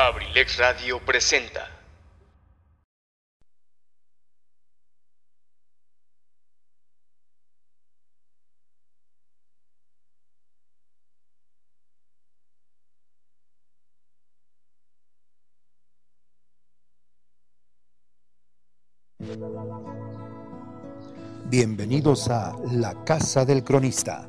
[0.00, 1.66] Abrilex Radio presenta.
[21.46, 24.28] Bienvenidos a La Casa del Cronista.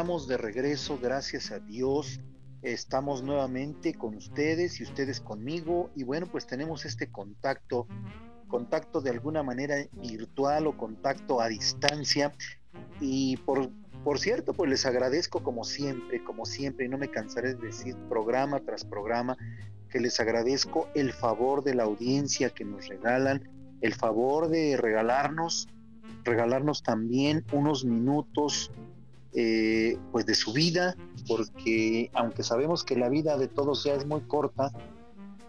[0.00, 2.20] estamos de regreso, gracias a Dios.
[2.62, 7.86] Estamos nuevamente con ustedes y ustedes conmigo y bueno, pues tenemos este contacto,
[8.48, 12.32] contacto de alguna manera virtual o contacto a distancia
[12.98, 13.68] y por,
[14.02, 17.94] por cierto, pues les agradezco como siempre, como siempre, y no me cansaré de decir
[18.08, 19.36] programa tras programa,
[19.90, 23.50] que les agradezco el favor de la audiencia que nos regalan,
[23.82, 25.68] el favor de regalarnos
[26.24, 28.70] regalarnos también unos minutos
[29.32, 30.96] eh, pues de su vida,
[31.28, 34.72] porque aunque sabemos que la vida de todos ya es muy corta,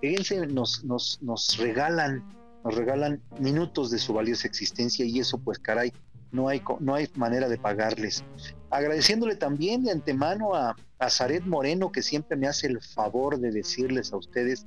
[0.01, 2.23] fíjense, nos, nos, nos regalan,
[2.63, 5.91] nos regalan minutos de su valiosa existencia y eso pues caray,
[6.31, 8.23] no hay, no hay manera de pagarles.
[8.69, 13.51] Agradeciéndole también de antemano a, a Zaret Moreno, que siempre me hace el favor de
[13.51, 14.65] decirles a ustedes,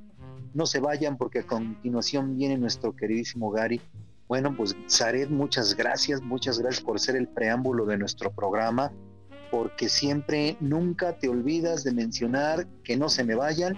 [0.53, 3.81] no se vayan porque a continuación viene nuestro queridísimo Gary
[4.27, 8.91] bueno, pues Zaret, muchas gracias, muchas gracias por ser el preámbulo de nuestro programa,
[9.51, 13.77] porque siempre, nunca te olvidas de mencionar que no se me vayan,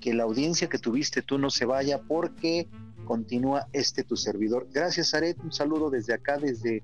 [0.00, 2.68] que la audiencia que tuviste tú no se vaya, porque
[3.04, 4.68] continúa este tu servidor.
[4.70, 6.82] Gracias, Zaret, un saludo desde acá, desde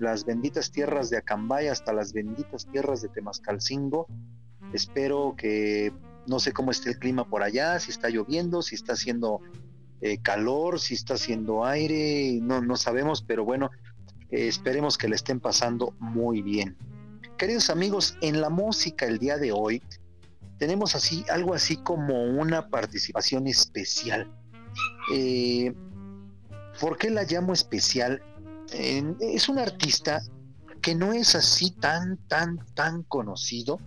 [0.00, 4.08] las benditas tierras de Acambay hasta las benditas tierras de Temascalcingo.
[4.72, 5.92] Espero que
[6.26, 9.40] no sé cómo esté el clima por allá, si está lloviendo, si está haciendo
[10.00, 13.70] eh, calor, si está haciendo aire, no, no sabemos, pero bueno,
[14.30, 16.76] eh, esperemos que le estén pasando muy bien.
[17.36, 19.82] Queridos amigos, en la música el día de hoy
[20.58, 24.30] tenemos así algo así como una participación especial.
[25.12, 25.74] Eh,
[26.80, 28.22] ¿Por qué la llamo especial?
[28.72, 30.22] es un artista
[30.80, 33.80] que no es así tan, tan, tan conocido,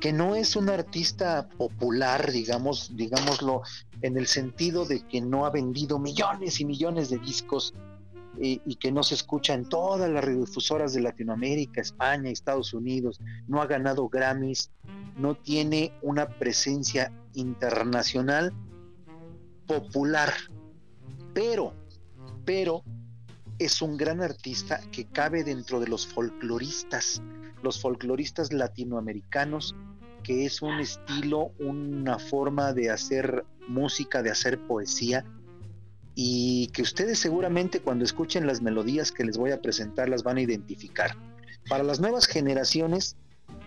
[0.00, 3.62] que no es un artista popular, digamos, digámoslo,
[4.02, 7.74] en el sentido de que no ha vendido millones y millones de discos
[8.40, 13.20] eh, y que no se escucha en todas las radiodifusoras de Latinoamérica, España, Estados Unidos,
[13.48, 14.70] no ha ganado Grammys,
[15.16, 18.52] no tiene una presencia internacional
[19.66, 20.32] popular,
[21.34, 21.74] pero,
[22.44, 22.84] pero
[23.58, 27.20] es un gran artista que cabe dentro de los folcloristas,
[27.62, 29.74] los folcloristas latinoamericanos
[30.22, 35.24] que es un estilo, una forma de hacer música, de hacer poesía,
[36.14, 40.38] y que ustedes seguramente cuando escuchen las melodías que les voy a presentar las van
[40.38, 41.16] a identificar.
[41.68, 43.16] Para las nuevas generaciones,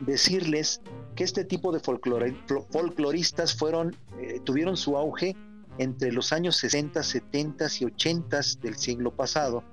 [0.02, 0.82] decirles
[1.16, 5.36] que este tipo de folcloristas fueron, eh, tuvieron su auge
[5.78, 9.64] entre los años 60, 70 y 80 del siglo pasado.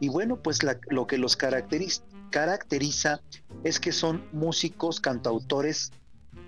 [0.00, 0.60] Y bueno, pues
[0.90, 3.20] lo que los caracteriza, caracteriza
[3.62, 5.92] es que son músicos, cantautores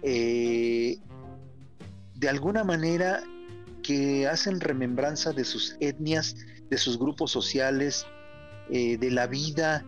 [0.04, 0.98] eh,
[2.14, 3.22] de alguna manera
[3.82, 6.36] que hacen remembranza de sus etnias,
[6.70, 8.06] de sus grupos sociales,
[8.70, 9.84] eh, de la vida,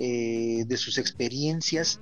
[0.00, 2.00] eh, de sus experiencias,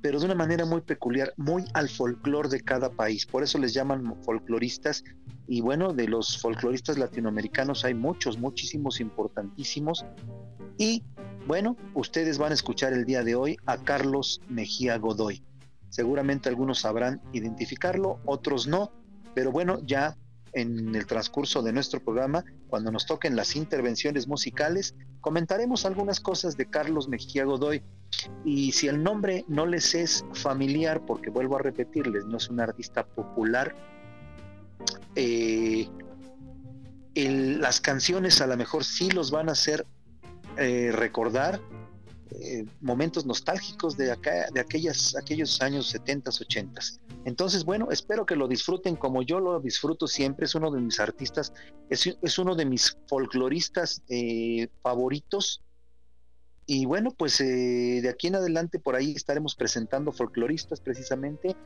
[0.00, 3.26] pero de una manera muy peculiar, muy al folclore de cada país.
[3.26, 5.04] Por eso les llaman folcloristas.
[5.46, 10.04] Y bueno, de los folcloristas latinoamericanos hay muchos, muchísimos, importantísimos.
[10.78, 11.04] Y
[11.46, 15.42] bueno, ustedes van a escuchar el día de hoy a Carlos Mejía Godoy.
[15.92, 18.90] Seguramente algunos sabrán identificarlo, otros no,
[19.34, 20.16] pero bueno, ya
[20.54, 26.56] en el transcurso de nuestro programa, cuando nos toquen las intervenciones musicales, comentaremos algunas cosas
[26.56, 27.82] de Carlos Mejía Godoy.
[28.42, 32.60] Y si el nombre no les es familiar, porque vuelvo a repetirles, no es un
[32.60, 33.76] artista popular,
[35.14, 35.90] eh,
[37.14, 39.86] las canciones a lo mejor sí los van a hacer
[40.56, 41.60] eh, recordar
[42.40, 46.80] eh, momentos nostálgicos de, aquellas, aquellos años 70, 80.
[47.24, 50.46] Entonces, bueno, espero que lo disfruten como yo lo disfruto siempre.
[50.46, 51.52] Es uno de mis artistas,
[51.90, 55.62] es, uno de mis folcloristas eh, favoritos.
[56.66, 61.56] Y bueno, pues eh, de aquí en adelante por ahí estaremos presentando folcloristas precisamente.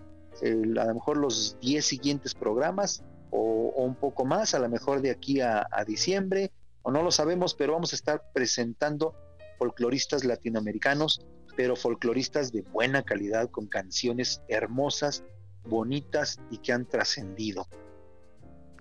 [0.42, 5.10] a lo mejor los 10 siguientes programas o, un poco más, a lo mejor de
[5.10, 6.52] aquí a, diciembre,
[6.82, 9.14] o no lo sabemos, pero vamos a estar presentando
[9.58, 11.26] folcloristas latinoamericanos,
[11.56, 15.25] pero folcloristas de buena calidad, con canciones hermosas,
[15.64, 17.67] bonitas y que han trascendido.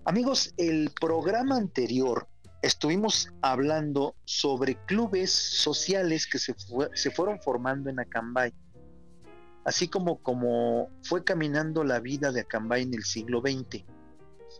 [0.03, 2.27] Amigos, el programa anterior
[2.61, 6.55] estuvimos hablando sobre clubes sociales que se,
[6.93, 8.53] se fueron formando en Acambay,
[9.63, 13.83] así como, como fue caminando la vida de Acambay en el siglo XX.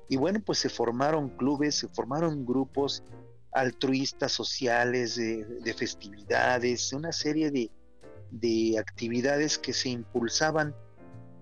[0.10, 3.04] Y bueno, pues se formaron clubes, se formaron grupos
[3.56, 7.72] altruistas sociales, de, festividades, una serie de,
[8.30, 10.76] de actividades que se impulsaban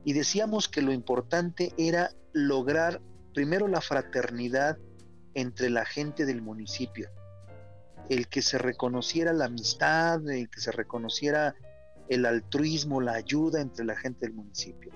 [0.06, 3.02] y decíamos que lo importante era lograr
[3.34, 4.78] primero la fraternidad
[5.34, 7.10] entre la gente del municipio,
[8.10, 11.56] el que se reconociera la amistad, el que se reconociera
[12.10, 14.92] el altruismo, la ayuda entre la gente del municipio.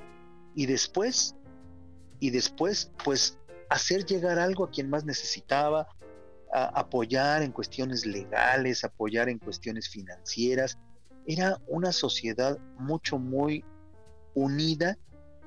[0.53, 1.35] Y después,
[2.19, 3.39] y después, pues
[3.69, 5.87] hacer llegar algo a quien más necesitaba,
[6.65, 10.77] apoyar en cuestiones legales, apoyar en cuestiones financieras.
[11.25, 13.63] Era una sociedad mucho, muy
[14.33, 14.98] unida,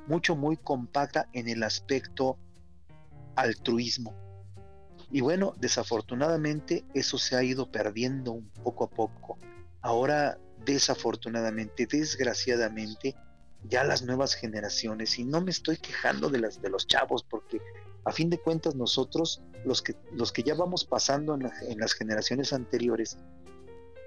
[0.06, 2.38] mucho, muy compacta en el aspecto
[3.36, 4.14] altruismo.
[5.10, 9.38] Y bueno, desafortunadamente eso se ha ido perdiendo un poco a poco.
[9.80, 13.16] Ahora, desafortunadamente, desgraciadamente,
[13.68, 17.60] ya las nuevas generaciones, y no me estoy quejando de, las, de los chavos, porque
[18.04, 21.92] a fin de cuentas nosotros, los que, los que ya vamos pasando en, en las
[21.92, 23.18] generaciones anteriores,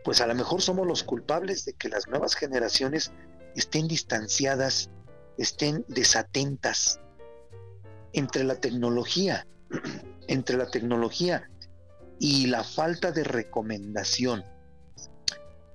[0.04, 3.12] pues a lo mejor somos los culpables de que las nuevas generaciones
[3.56, 4.90] estén distanciadas,
[5.38, 7.00] estén desatentas
[8.12, 9.48] entre la tecnología
[10.28, 11.50] entre la tecnología
[12.20, 14.44] y la falta de recomendación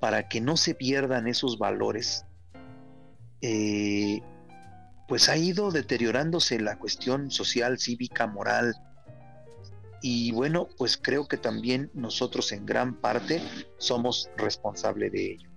[0.00, 2.24] para que no se pierdan esos valores,
[3.42, 4.20] eh,
[5.08, 8.74] pues ha ido deteriorándose la cuestión social, cívica, moral.
[10.02, 13.42] Y bueno, pues creo que también nosotros en gran parte
[13.78, 15.50] somos responsables de ello.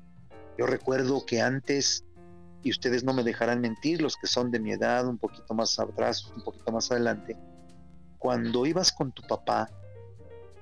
[0.57, 2.05] Yo recuerdo que antes,
[2.63, 5.77] y ustedes no me dejarán mentir, los que son de mi edad, un poquito más
[5.79, 7.37] atrás, un poquito más adelante,
[8.19, 9.69] cuando ibas con tu papá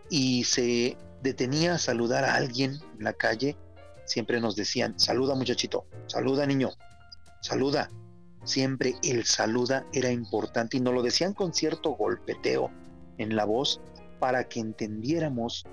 [0.10, 3.58] y se detenía a saludar a alguien en la calle,
[4.06, 6.70] siempre nos decían, saluda muchachito, saluda niño,
[7.42, 7.90] saluda.
[8.44, 12.72] Siempre el saluda era importante y nos lo decían con cierto golpeteo
[13.18, 13.82] en la voz
[14.20, 15.66] para que entendiéramos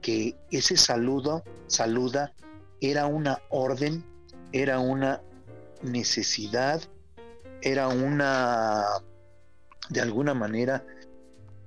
[0.00, 2.32] que ese saludo, saluda,
[2.80, 4.04] era una orden,
[4.52, 5.22] era una
[5.82, 6.82] necesidad,
[7.62, 8.84] era una,
[9.90, 10.84] de alguna manera,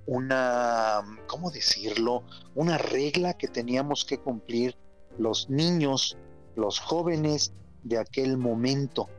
[0.06, 2.24] una, ¿cómo decirlo?
[2.56, 4.76] Una regla que teníamos que cumplir
[5.18, 6.18] los niños,
[6.56, 7.54] los jóvenes
[7.84, 9.10] de aquel momento.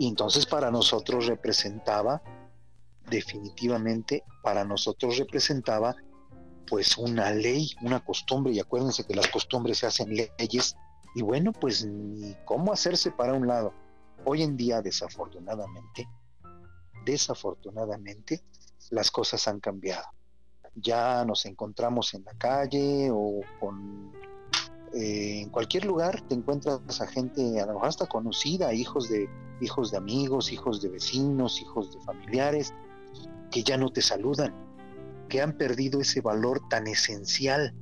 [0.00, 2.22] Y entonces para nosotros representaba,
[3.10, 5.94] definitivamente, para nosotros representaba
[6.66, 10.74] pues una ley, una costumbre, y acuérdense que las costumbres se hacen leyes,
[11.14, 13.74] y bueno, pues ni cómo hacerse para un lado.
[14.24, 16.08] Hoy en día, desafortunadamente,
[17.04, 18.42] desafortunadamente,
[18.88, 20.06] las cosas han cambiado.
[20.76, 24.12] Ya nos encontramos en la calle o con,
[24.94, 29.28] eh, en cualquier lugar te encuentras a gente, a hasta conocida, hijos de,
[29.60, 32.74] hijos de amigos, hijos de vecinos, hijos de familiares,
[33.50, 34.54] que ya no te saludan,
[35.28, 37.74] que han perdido ese valor tan esencial,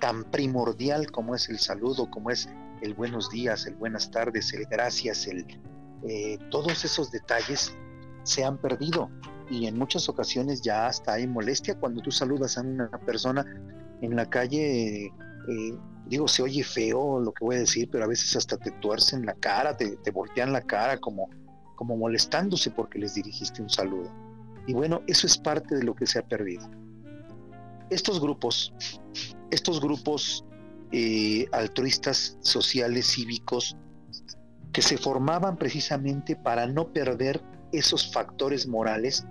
[0.00, 2.48] tan primordial como es el saludo, como es
[2.80, 5.46] el buenos días, el buenas tardes, el gracias, el,
[6.08, 7.74] eh, todos esos detalles
[8.22, 9.10] se han perdido
[9.50, 13.44] y en muchas ocasiones ya hasta hay molestia cuando tú saludas a una persona
[14.00, 15.06] en la calle.
[15.06, 15.78] Eh,
[16.10, 19.24] digo, se oye feo lo que voy a decir, pero a veces hasta te tuercen
[19.24, 21.30] la cara, te, voltean la cara como,
[21.76, 24.12] como molestándose porque les dirigiste un saludo.
[24.66, 26.68] Y bueno, eso es parte de lo que se ha perdido.
[27.88, 28.74] Estos grupos,
[29.50, 30.44] estos grupos
[30.92, 33.76] eh, altruistas, sociales, cívicos,
[34.72, 39.24] que se formaban precisamente para no perder esos factores morales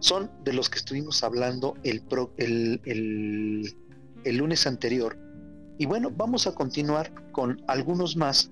[0.00, 2.02] son de los que estuvimos hablando el,
[2.84, 5.18] el, lunes anterior.
[5.80, 8.50] Y bueno, vamos a continuar con algunos más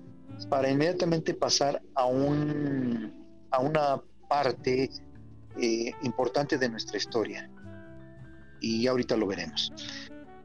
[0.49, 3.13] para inmediatamente pasar a, un,
[3.51, 4.89] a una parte
[5.61, 7.47] eh, importante de nuestra historia.
[8.61, 9.71] Y ahorita lo veremos.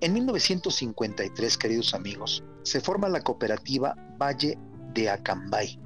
[0.02, 4.58] En 1953, queridos amigos, se forma la cooperativa Valle
[4.92, 5.80] de Acambay.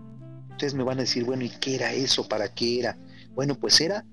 [0.51, 2.27] Ustedes me van a decir, bueno, ¿y qué era eso?
[2.27, 2.99] ¿Para qué era?
[3.37, 4.05] Bueno, pues era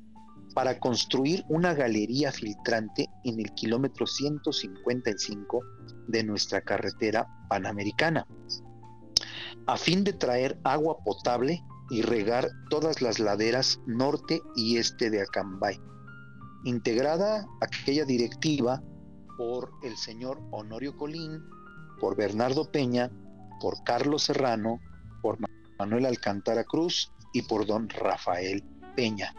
[0.56, 5.62] para construir una galería filtrante en el kilómetro 155
[6.08, 8.26] de nuestra carretera panamericana,
[9.68, 15.22] a fin de traer agua potable y regar todas las laderas norte y este de
[15.22, 15.80] Acambay.
[16.64, 18.82] integrada aquella directiva
[19.38, 21.44] por el señor Honorio Colín,
[22.00, 23.12] por Bernardo Peña,
[23.60, 24.80] por Carlos Serrano,
[25.22, 25.38] por
[25.78, 28.64] Manuel Alcántara Cruz y por don Rafael
[28.96, 29.34] Peña.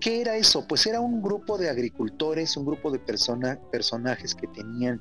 [0.00, 0.66] ¿Qué era eso?
[0.66, 5.00] Pues era un grupo de agricultores, un grupo de personajes que tenían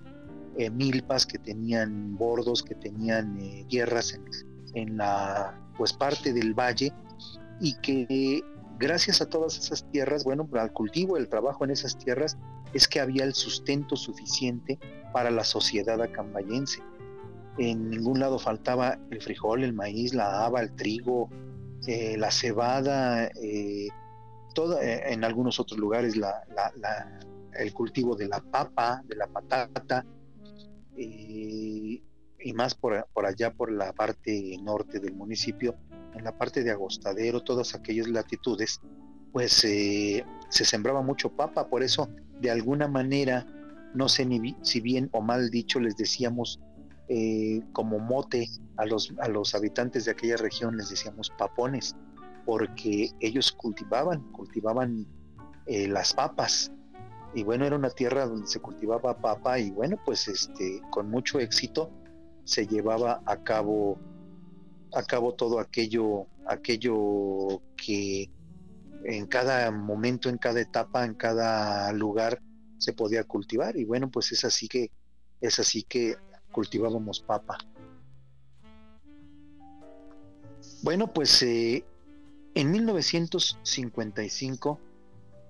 [0.58, 3.66] eh, milpas, que tenían bordos, que tenían eh,
[4.74, 6.92] en, la pues parte del valle
[7.62, 8.44] y que
[8.78, 12.38] gracias a todas esas tierras, bueno, al cultivo, el trabajo en esas tierras,
[12.74, 14.80] es que había el sustento suficiente
[15.14, 16.82] para la sociedad acambayense.
[17.58, 21.30] En ningún lado faltaba el frijol, el maíz, la haba, el trigo,
[21.88, 23.88] eh, la cebada, eh,
[24.82, 26.16] eh, en algunos otros lugares
[27.54, 30.06] el cultivo de la papa, de la patata,
[30.96, 32.04] y
[32.54, 35.76] más por, por, allá por la parte norte del municipio,
[36.14, 38.82] en la parte de Agostadero, todas aquellas latitudes,
[39.32, 43.46] pues se sembraba mucho papa, por eso de alguna manera,
[43.94, 46.60] no sé ni si bien o mal dicho, les decíamos
[47.12, 51.96] eh, como mote a los, a los habitantes de aquella región, les decíamos papones,
[52.50, 55.06] porque ellos cultivaban, cultivaban
[55.68, 56.72] eh, las papas.
[57.36, 61.40] Y bueno, era una tierra donde se cultivaba papa y bueno, pues este, con mucho
[61.40, 61.92] éxito
[62.46, 64.00] se llevaba a cabo,
[64.96, 68.32] a cabo todo aquello, aquello que
[69.04, 72.42] en cada momento, en cada etapa, en cada lugar
[72.80, 74.90] se podía cultivar y bueno, pues es así que
[75.40, 76.16] es así que
[76.52, 77.60] cultivábamos papa.
[80.82, 81.86] Bueno, pues eh,
[82.56, 84.80] en 1955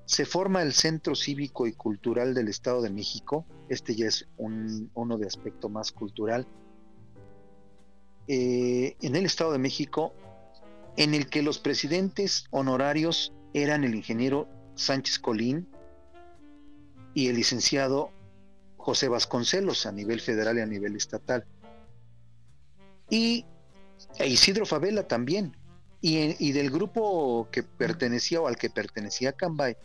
[0.05, 3.45] se forma el Centro Cívico y Cultural del Estado de México.
[3.69, 6.47] Este ya es uno de aspecto más cultural.
[8.27, 10.13] Eh, en el Estado de México,
[10.97, 15.67] en el que los presidentes honorarios eran el ingeniero Sánchez Colín
[17.13, 18.11] y el licenciado
[18.77, 21.45] José Vasconcelos a nivel federal y a nivel estatal.
[23.09, 23.45] Y
[24.25, 25.58] Isidro Favela también.
[26.01, 29.75] Y, del grupo que pertenecía o al que pertenecía Cambay,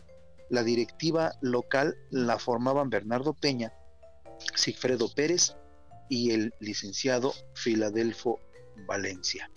[0.49, 3.73] la directiva local la formaban Bernardo Peña,
[4.55, 5.55] Sigfredo Pérez
[6.09, 8.39] y el licenciado Filadelfo
[8.87, 9.51] Valencia.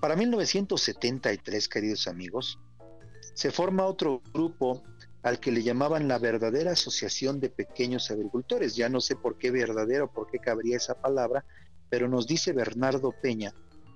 [0.00, 2.58] Para 1973, queridos amigos,
[3.34, 4.82] se forma otro grupo
[5.22, 8.76] al que le llamaban la verdadera Asociación de Pequeños Agricultores.
[8.76, 11.44] Ya no sé por qué verdadero, por qué cabría esa palabra,
[11.88, 13.52] pero nos dice Bernardo Peña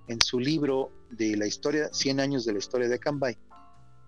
[0.08, 3.38] en su libro de la historia, 100 años de la historia de Cambay,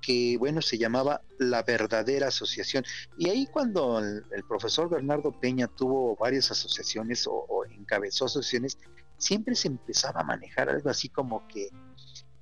[0.03, 2.85] que bueno, se llamaba La verdadera asociación.
[3.19, 8.79] Y ahí cuando el, profesor Bernardo Peña tuvo varias asociaciones o, o, encabezó asociaciones,
[9.19, 11.71] siempre se empezaba a manejar algo así como que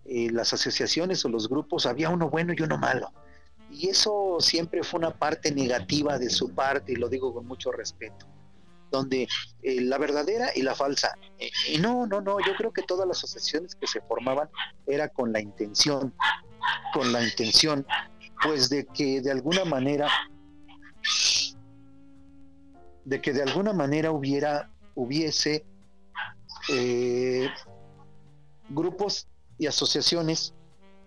[0.04, 3.12] eh, las asociaciones o los grupos había uno bueno y uno malo.
[3.70, 7.72] Y eso siempre fue una parte negativa de su parte, y lo digo con mucho
[7.72, 8.26] respeto,
[8.94, 9.28] donde
[9.62, 11.16] eh, la verdadera y la falsa.
[11.38, 14.48] Eh, y no, no, no, yo creo que todas las asociaciones que se formaban
[14.86, 16.14] era con la intención,
[16.92, 17.86] con la intención,
[18.42, 20.08] pues de que de alguna manera,
[23.04, 25.64] de que de alguna manera hubiera, hubiese
[28.70, 30.54] grupos y asociaciones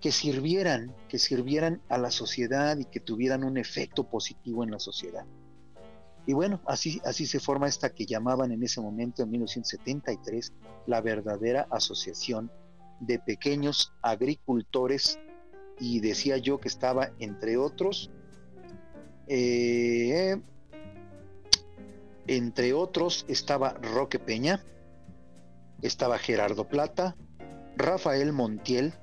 [0.01, 4.79] que sirvieran, que sirvieran a la sociedad y que tuvieran un efecto positivo en la
[4.79, 5.25] sociedad.
[6.27, 10.53] Y bueno, así, así se forma esta que llamaban en ese momento, en 1973,
[10.85, 12.51] la verdadera asociación
[12.99, 15.19] de pequeños agricultores
[15.79, 18.11] y decía yo que estaba entre otros,
[19.27, 20.41] eh,
[22.27, 24.65] entre otros estaba Roque Peña,
[25.81, 27.15] estaba Gerardo Plata,
[27.77, 28.93] Rafael Montiel,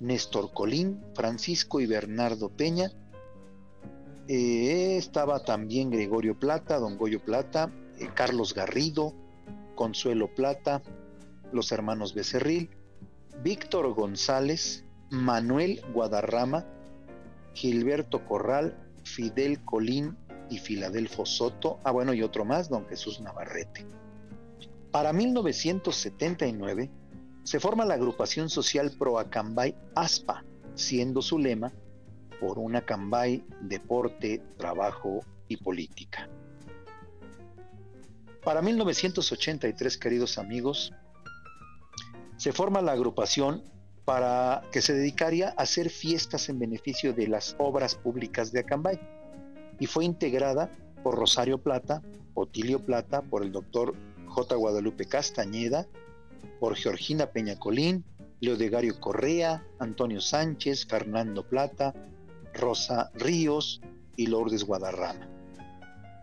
[0.00, 2.90] Néstor Colín, Francisco y Bernardo Peña.
[4.28, 9.14] Eh, estaba también Gregorio Plata, Don Goyo Plata, eh, Carlos Garrido,
[9.76, 10.82] Consuelo Plata,
[11.52, 12.70] los hermanos Becerril,
[13.44, 16.66] Víctor González, Manuel Guadarrama,
[17.54, 20.16] Gilberto Corral, Fidel Colín
[20.50, 23.86] y Filadelfo Soto, ah bueno, y otro más, don Jesús Navarrete.
[24.90, 26.90] Para 1979,
[27.44, 31.72] se forma la agrupación social Pro Acambay ASPA, siendo su lema
[32.40, 36.28] por una Acambay, deporte, trabajo y política.
[38.44, 40.92] Para 1983, queridos amigos,
[42.36, 43.64] se forma la agrupación
[44.04, 49.00] para que se dedicaría a hacer fiestas en beneficio de las obras públicas de Acambay
[49.80, 50.70] y fue integrada
[51.02, 52.02] por Rosario Plata,
[52.34, 53.94] Otilio Plata, por el doctor
[54.26, 54.54] J.
[54.54, 55.86] Guadalupe Castañeda,
[56.60, 58.04] por Georgina Peñacolín,
[58.40, 61.94] Leodegario Correa, Antonio Sánchez, Fernando Plata,
[62.56, 63.80] Rosa Ríos
[64.16, 65.28] y Lourdes Guadarrama.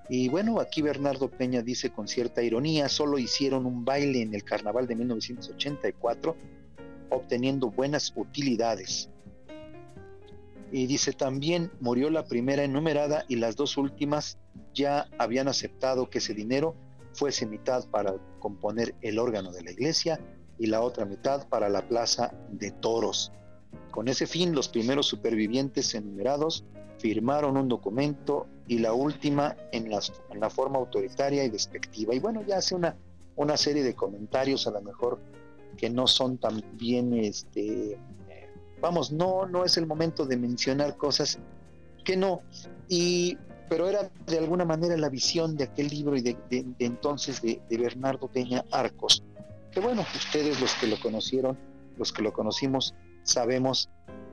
[0.10, 4.44] Y bueno, aquí Bernardo Peña dice con cierta ironía, solo hicieron un baile en el
[4.44, 6.36] carnaval de 1984,
[7.10, 9.10] obteniendo buenas utilidades.
[10.72, 14.40] Y dice también, murió la primera enumerada y las dos últimas
[14.74, 16.76] ya habían aceptado que ese dinero
[17.14, 20.20] fuese mitad para componer el órgano de la iglesia
[20.60, 23.32] y la otra mitad para la plaza de toros.
[23.92, 26.64] Con ese fin, los primeros supervivientes enumerados
[26.98, 32.16] firmaron un documento y la última en, la forma autoritaria y despectiva.
[32.16, 32.96] Y bueno, ya hace una,
[33.36, 35.20] una serie de comentarios a lo mejor
[35.78, 37.98] que no son tan bien, este,
[38.80, 41.40] vamos, no, no es el momento de mencionar cosas
[42.04, 42.42] que no.
[42.88, 43.38] Y,
[43.70, 46.38] pero era de alguna manera la visión de aquel libro y de,
[46.80, 49.24] entonces de, de Bernardo Peña Arcos.
[49.72, 51.58] Que bueno, ustedes los que lo conocieron,
[51.98, 53.90] los que lo conocimos, sabemos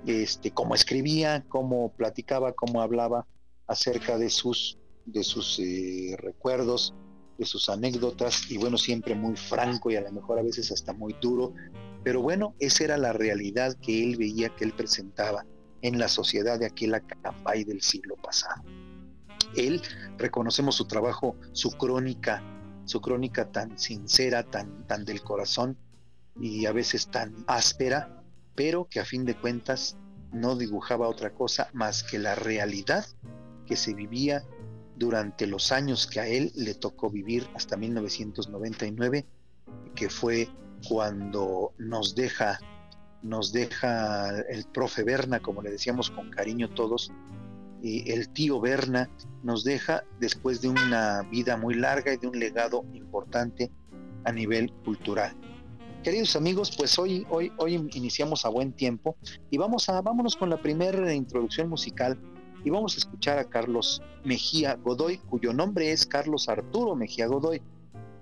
[0.06, 3.26] este, cómo escribía, cómo platicaba, cómo hablaba
[3.66, 6.94] acerca de sus, de sus eh, recuerdos,
[7.38, 10.92] de sus anécdotas, y bueno, siempre muy franco y a lo mejor a veces hasta
[10.92, 11.54] muy duro,
[12.02, 15.44] pero bueno, esa era la realidad que él veía, que él presentaba
[15.82, 18.62] en la sociedad de aquel Acambay del siglo pasado.
[19.56, 19.80] Él,
[20.18, 22.42] reconocemos su trabajo, su crónica,
[22.84, 25.76] su crónica tan sincera, tan, tan del corazón
[26.38, 28.19] y a veces tan áspera,
[28.54, 29.96] pero que a fin de cuentas
[30.32, 33.04] no dibujaba otra cosa más que la realidad
[33.66, 34.44] que se vivía
[34.96, 39.26] durante los años que a él le tocó vivir hasta 1999,
[39.94, 40.48] que fue
[40.88, 42.58] cuando nos deja
[43.22, 47.12] nos deja el profe Berna, como le decíamos con cariño todos,
[47.82, 49.10] y el tío Berna
[49.42, 53.70] nos deja después de una vida muy larga y de un legado importante
[54.24, 55.34] a nivel cultural.
[56.02, 59.18] Queridos amigos, pues hoy, hoy, hoy iniciamos a buen tiempo
[59.50, 62.18] y vamos a, vámonos con la primera introducción musical
[62.64, 67.60] y vamos a escuchar a Carlos Mejía Godoy, cuyo nombre es Carlos Arturo Mejía Godoy,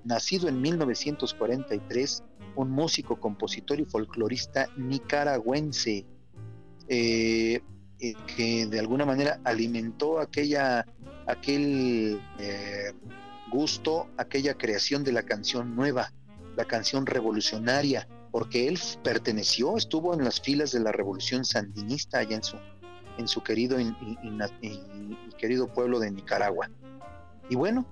[0.03, 2.25] nacido en 1943,
[2.57, 6.05] un músico, compositor y folclorista nicaragüense,
[6.89, 7.61] eh,
[8.01, 10.85] eh, que de alguna manera alimentó aquella,
[11.29, 12.93] aquel eh,
[13.53, 16.13] gusto, aquella creación de la canción nueva
[16.59, 22.35] la canción revolucionaria, porque él perteneció, estuvo en las filas de la revolución sandinista allá
[22.35, 22.57] en su,
[23.17, 23.77] en su querido
[25.39, 26.69] querido pueblo de Nicaragua.
[27.49, 27.87] Y bueno,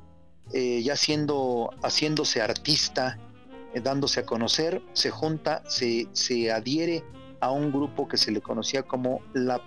[0.52, 3.20] eh, ya siendo, haciéndose artista,
[3.72, 7.05] eh, dándose a conocer, se junta, se, se, adhiere
[7.38, 9.62] a un grupo que se le conocía como la,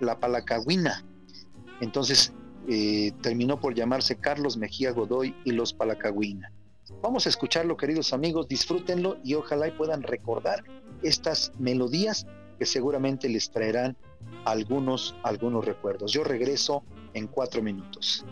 [0.00, 1.02] la Palacagüina.
[1.80, 2.34] Entonces
[2.68, 6.52] eh, terminó por llamarse Carlos Mejía Godoy y los Palacagüina.
[7.04, 10.64] Vamos a escucharlo, queridos amigos, disfrútenlo y ojalá y puedan recordar
[11.02, 12.26] estas melodías
[12.58, 13.94] que seguramente les traerán
[14.46, 16.12] algunos, algunos recuerdos.
[16.12, 18.24] Yo regreso en cuatro minutos.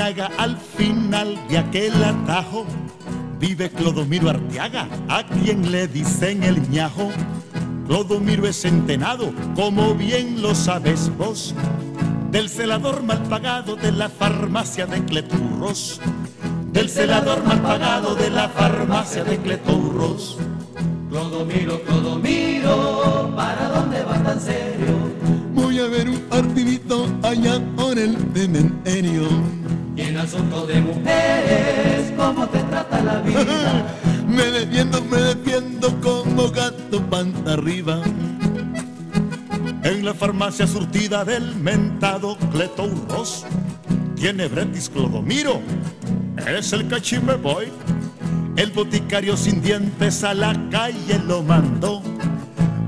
[0.00, 2.66] Al final de aquel atajo,
[3.40, 7.10] vive Clodomiro Arteaga, a quien le dicen el ñajo.
[7.86, 11.54] Clodomiro es centenado, como bien lo sabes vos,
[12.30, 15.98] del celador mal pagado de la farmacia de Cleturros,
[16.72, 20.36] del celador mal pagado de la farmacia de Cleturros.
[21.08, 24.40] Clodomiro, Clodomiro, ¿para dónde vas tan
[30.66, 33.86] De mujeres, ¿cómo te trata la vida?
[34.28, 38.02] me defiendo, me defiendo como gato panta arriba.
[39.82, 42.90] En la farmacia surtida del mentado Cleto
[44.16, 45.60] tiene Bretis Clodomiro,
[46.46, 47.68] es el cachime boy.
[48.56, 52.02] El boticario sin dientes a la calle lo mandó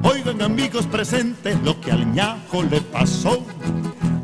[0.02, 3.44] Oigan amigos presentes lo que al ñajo le pasó.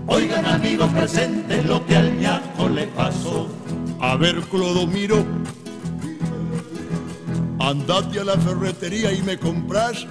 [0.06, 3.48] Oigan amigos presentes lo que al ñajo le pasó.
[4.00, 5.24] A ver, Clodomiro,
[7.58, 10.06] andate a la ferretería y me compras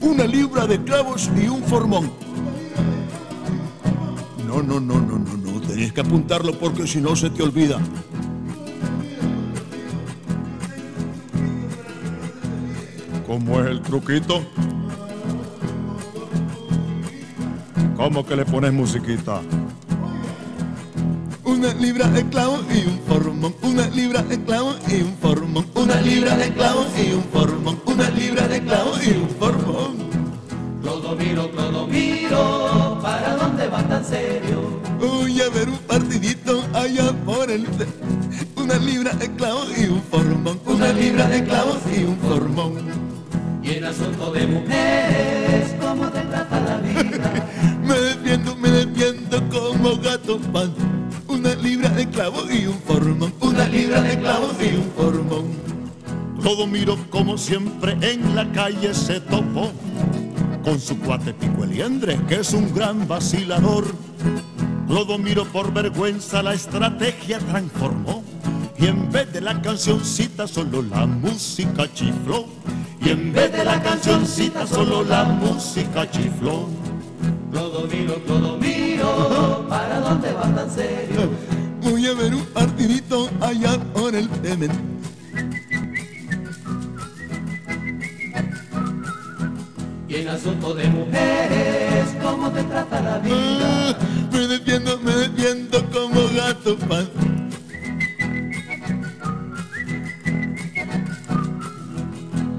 [0.00, 2.10] una libra de clavos y un formón.
[4.46, 7.78] No, no, no, no, no, no, tenés que apuntarlo porque si no se te olvida.
[13.26, 14.44] ¿Cómo es el truquito?
[17.96, 19.40] ¿Cómo que le pones musiquita?
[21.44, 26.00] Una libra de clavo y un formón, una libra de clavo y un formón, una
[26.00, 29.96] libra de clavo y un formón, una libra de clavo y un formón.
[30.82, 34.80] Clodomiro, Clodomiro, ¿para dónde vas tan serio?
[34.98, 37.66] Voy a ver un partidito allá por el...
[38.56, 42.72] Una libra de clavo y un formón, una libra de clavos y un formón.
[43.62, 47.13] Y en asunto de mujeres, ¿cómo te trata la vida?
[51.28, 55.44] Una libra de clavo y un formón, una libra de clavos y un formón.
[56.42, 59.70] Todo miro como siempre en la calle se topó
[60.64, 63.84] con su cuate Pico Eliendre, que es un gran vacilador.
[64.86, 68.24] Clodomiro por vergüenza la estrategia transformó
[68.78, 72.46] y en vez de la cancioncita solo la música chifló.
[73.00, 76.68] Y en vez de la cancioncita solo la música chifló.
[77.50, 79.66] Clodomiro, Clodomiro,
[80.04, 81.30] ¿para dónde vas tan serio?
[81.82, 84.70] Voy a ver un partidito allá por el temen.
[90.08, 93.36] Y en asunto de mujeres, ¿cómo te trata la vida?
[93.36, 93.96] Ah,
[94.32, 97.08] me defiendo, me defiendo como gato pan.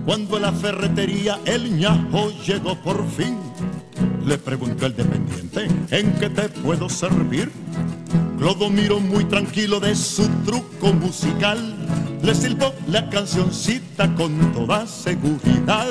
[0.06, 3.38] Cuando a la ferretería el ñajo llegó por fin,
[4.26, 7.52] le preguntó el dependiente, ¿en qué te puedo servir?
[8.38, 11.76] Clodomiro muy tranquilo de su truco musical,
[12.22, 15.88] le silbó la cancioncita con toda seguridad.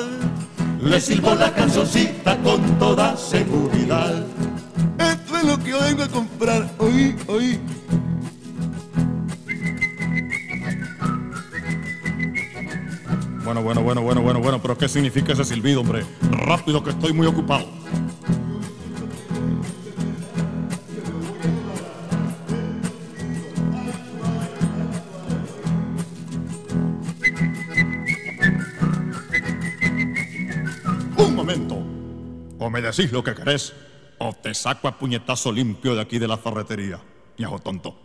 [0.81, 4.23] Le silbó la cancioncita con toda seguridad.
[4.99, 7.59] Esto es lo que vengo a comprar hoy, hoy.
[13.43, 16.05] Bueno, bueno, bueno, bueno, bueno, bueno, pero ¿qué significa ese silbido, hombre?
[16.31, 17.84] Rápido que estoy muy ocupado.
[32.75, 33.71] Me decís lo que querés,
[34.17, 36.99] o te saco a puñetazo limpio de aquí de la ferretería.
[37.37, 38.04] Ñajo tonto.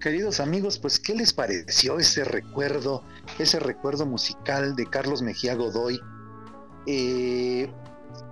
[0.00, 3.02] Queridos amigos, pues ¿qué les pareció ese recuerdo,
[3.38, 6.00] ese recuerdo musical de Carlos Mejía Godoy?
[6.86, 7.68] Eh,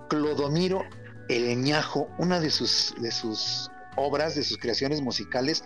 [0.08, 0.82] Clodomiro
[1.28, 5.64] El Ñajo, una de sus, de sus obras, de sus creaciones musicales,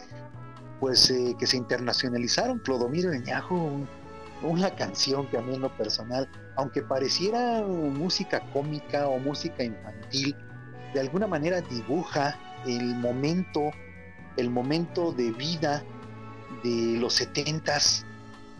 [0.81, 2.61] pues eh, que se internacionalizaron.
[2.61, 3.89] Clodomiro El Ñajo, un-
[4.43, 10.35] una canción que a mí en lo personal, aunque pareciera música cómica o música infantil,
[10.95, 13.71] de alguna manera dibuja el momento
[14.37, 15.85] el momento de vida
[16.62, 18.05] de los setentas,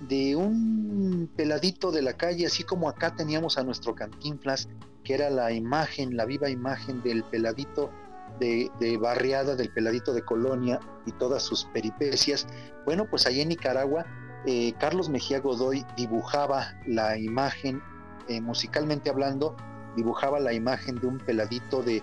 [0.09, 4.68] de un peladito de la calle, así como acá teníamos a nuestro Cantinflas,
[5.04, 7.90] que era la imagen, la viva imagen del peladito
[8.38, 12.46] de, barriada del peladito de Colonia y todas sus peripecias,
[12.87, 14.06] bueno, pues allá en Nicaragua,
[14.46, 17.83] eh, Carlos Mejía Godoy dibujaba la imagen,
[18.28, 19.56] eh, musicalmente hablando,
[19.96, 22.02] dibujaba la imagen de un peladito de,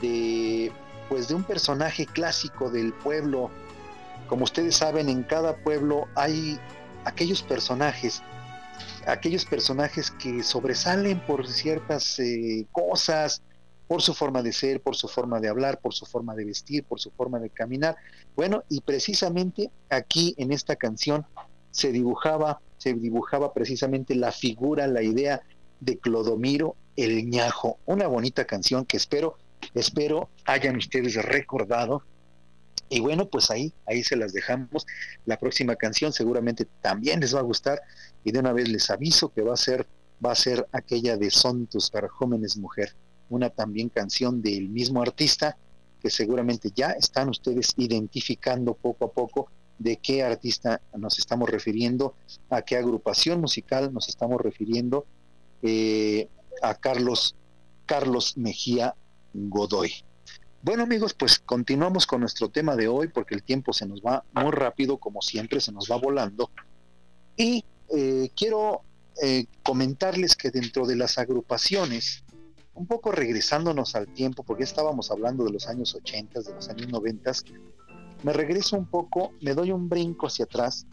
[0.00, 0.70] de,
[1.12, 3.50] pues de un personaje clásico del pueblo.
[4.28, 6.58] Como ustedes saben, en cada pueblo hay
[7.04, 8.22] aquellos personajes
[9.06, 13.42] aquellos personajes que sobresalen por ciertas eh, cosas,
[13.88, 16.84] por su forma de ser, por su forma de hablar, por su forma de vestir,
[16.84, 17.94] por su forma de caminar.
[18.34, 21.26] Bueno, y precisamente aquí en esta canción
[21.72, 25.42] se dibujaba, se dibujaba precisamente la figura, la idea
[25.80, 29.36] de Clodomiro el ñajo, una bonita canción que espero,
[29.74, 32.02] espero hayan ustedes recordado.
[32.88, 34.86] Y bueno, pues ahí, ahí se las dejamos.
[35.24, 37.80] La próxima canción seguramente también les va a gustar
[38.22, 39.86] y de una vez les aviso que va a ser
[40.24, 42.94] va a ser aquella de Son tus jóvenes mujer,
[43.28, 45.56] una también canción del mismo artista
[46.00, 52.14] que seguramente ya están ustedes identificando poco a poco de qué artista nos estamos refiriendo,
[52.50, 55.06] a qué agrupación musical nos estamos refiriendo,
[55.62, 56.28] eh,
[56.60, 57.36] a Carlos,
[57.86, 58.94] Carlos Mejía
[59.32, 59.92] Godoy.
[60.62, 64.24] Bueno amigos, pues continuamos con nuestro tema de hoy porque el tiempo se nos va
[64.32, 66.50] muy rápido, como siempre, se nos va volando.
[67.36, 67.64] Y
[67.94, 68.82] eh, quiero
[69.20, 72.24] eh, comentarles que dentro de las agrupaciones,
[72.74, 76.88] un poco regresándonos al tiempo, porque estábamos hablando de los años 80, de los años
[76.88, 77.32] 90,
[78.22, 80.86] me regreso un poco, me doy un brinco hacia atrás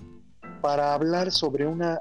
[0.62, 2.00] para hablar sobre una,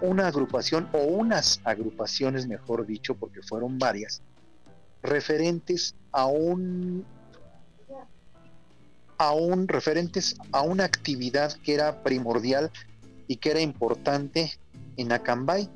[0.00, 4.22] una agrupación o unas agrupaciones, mejor dicho, porque fueron varias,
[5.02, 7.04] referentes a un
[9.18, 12.70] a un referentes a una actividad que era primordial
[13.26, 14.52] y que era importante
[14.96, 15.68] en Acambay.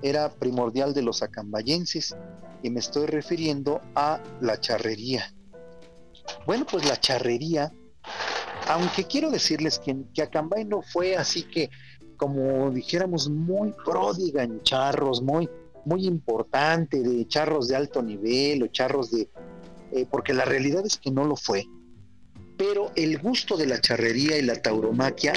[0.00, 2.16] Era primordial de los acambayenses
[2.62, 5.32] y me estoy refiriendo a la charrería.
[6.46, 7.72] Bueno, pues la charrería,
[8.68, 11.68] aunque quiero decirles que, que Acambay no fue así que,
[12.16, 15.48] como dijéramos, muy pródiga en charros, muy,
[15.84, 19.28] muy importante, de charros de alto nivel o charros de...
[19.92, 21.64] Eh, porque la realidad es que no lo fue.
[22.56, 25.34] Pero el gusto de la charrería y la tauromaquia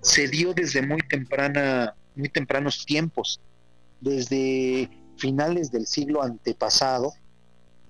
[0.00, 3.40] se dio desde muy temprana, muy tempranos tiempos,
[4.00, 7.14] desde finales del siglo antepasado,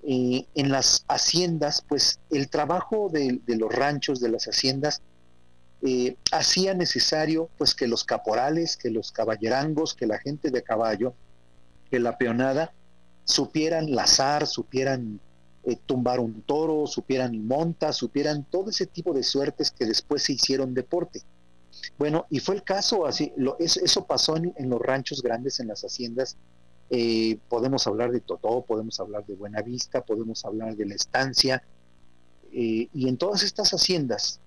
[0.07, 5.01] eh, en las haciendas, pues el trabajo de, los ranchos, de las haciendas,
[5.81, 11.15] eh, hacía necesario pues que los caporales, que los caballerangos, que la gente de caballo,
[11.89, 12.73] que la peonada,
[13.23, 15.19] supieran lazar, supieran
[15.63, 20.33] eh, tumbar un toro, supieran monta, supieran todo ese tipo de suertes que después se
[20.33, 21.21] hicieron deporte.
[21.97, 25.81] Bueno, y fue el caso así, lo, eso, pasó en, los ranchos grandes, en las
[25.81, 26.37] haciendas.
[26.91, 31.63] Eh, podemos hablar de Totó, podemos hablar de Buenavista, podemos hablar de la estancia.
[32.51, 34.39] Eh, y en todas estas haciendas,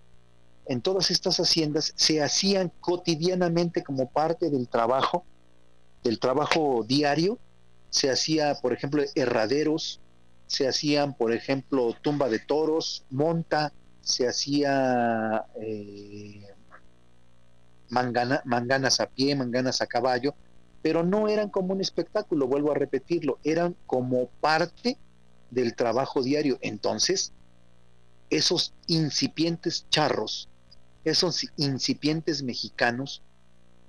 [0.67, 5.25] en todas estas haciendas se hacían cotidianamente como parte del trabajo,
[6.03, 7.39] del trabajo diario.
[7.91, 10.01] Se hacía, por ejemplo, herraderos,
[10.47, 16.43] se hacían, por ejemplo, tumba de toros, monta, se hacía eh,
[17.91, 20.35] manganas a pie, manganas a caballo,
[20.83, 24.97] pero no eran como un espectáculo, vuelvo a repetirlo, eran como parte
[25.51, 26.59] del trabajo diario.
[26.63, 27.33] Entonces,
[28.31, 30.49] esos incipientes charros,
[31.05, 33.23] esos incipientes mexicanos,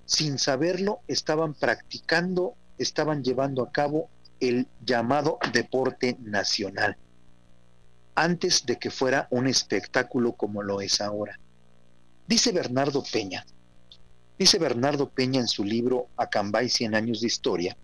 [0.10, 6.98] sin saberlo, estaban practicando, estaban llevando a cabo el llamado deporte nacional,
[8.16, 11.40] antes de que fuera un espectáculo como lo es ahora.
[12.28, 13.46] Dice Bernardo Peña,
[14.40, 17.78] Dice Bernardo Peña en su libro Acambay 100 años de historia,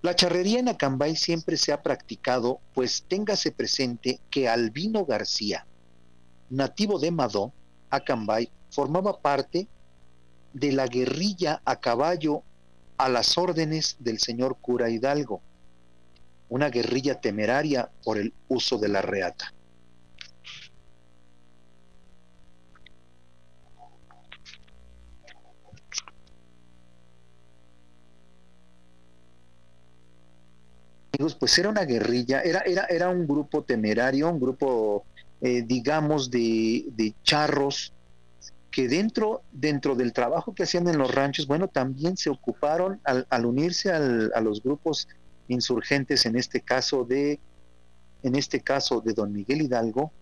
[0.00, 5.66] la charrería en Acambay siempre se ha practicado, pues téngase presente que Albino García,
[6.50, 7.52] nativo de Madó,
[7.90, 9.66] Acambay, formaba parte
[10.52, 12.42] de la guerrilla a caballo
[12.96, 15.40] a las órdenes del señor cura Hidalgo,
[16.48, 19.52] una guerrilla temeraria por el uso de la reata.
[31.38, 35.04] pues era una guerrilla, era, era, era un grupo temerario, un grupo,
[35.40, 37.92] eh, digamos, de, de, charros,
[38.78, 43.44] que dentro, dentro del trabajo que hacían en los ranchos, bueno, también se ocuparon al,
[43.44, 45.08] unirse a los grupos
[45.48, 47.40] insurgentes, en este caso de,
[48.22, 50.12] en este caso de don Miguel Hidalgo,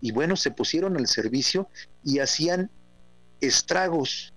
[0.00, 1.68] y bueno, se pusieron al servicio
[2.02, 2.72] y hacían
[3.40, 4.34] estragos,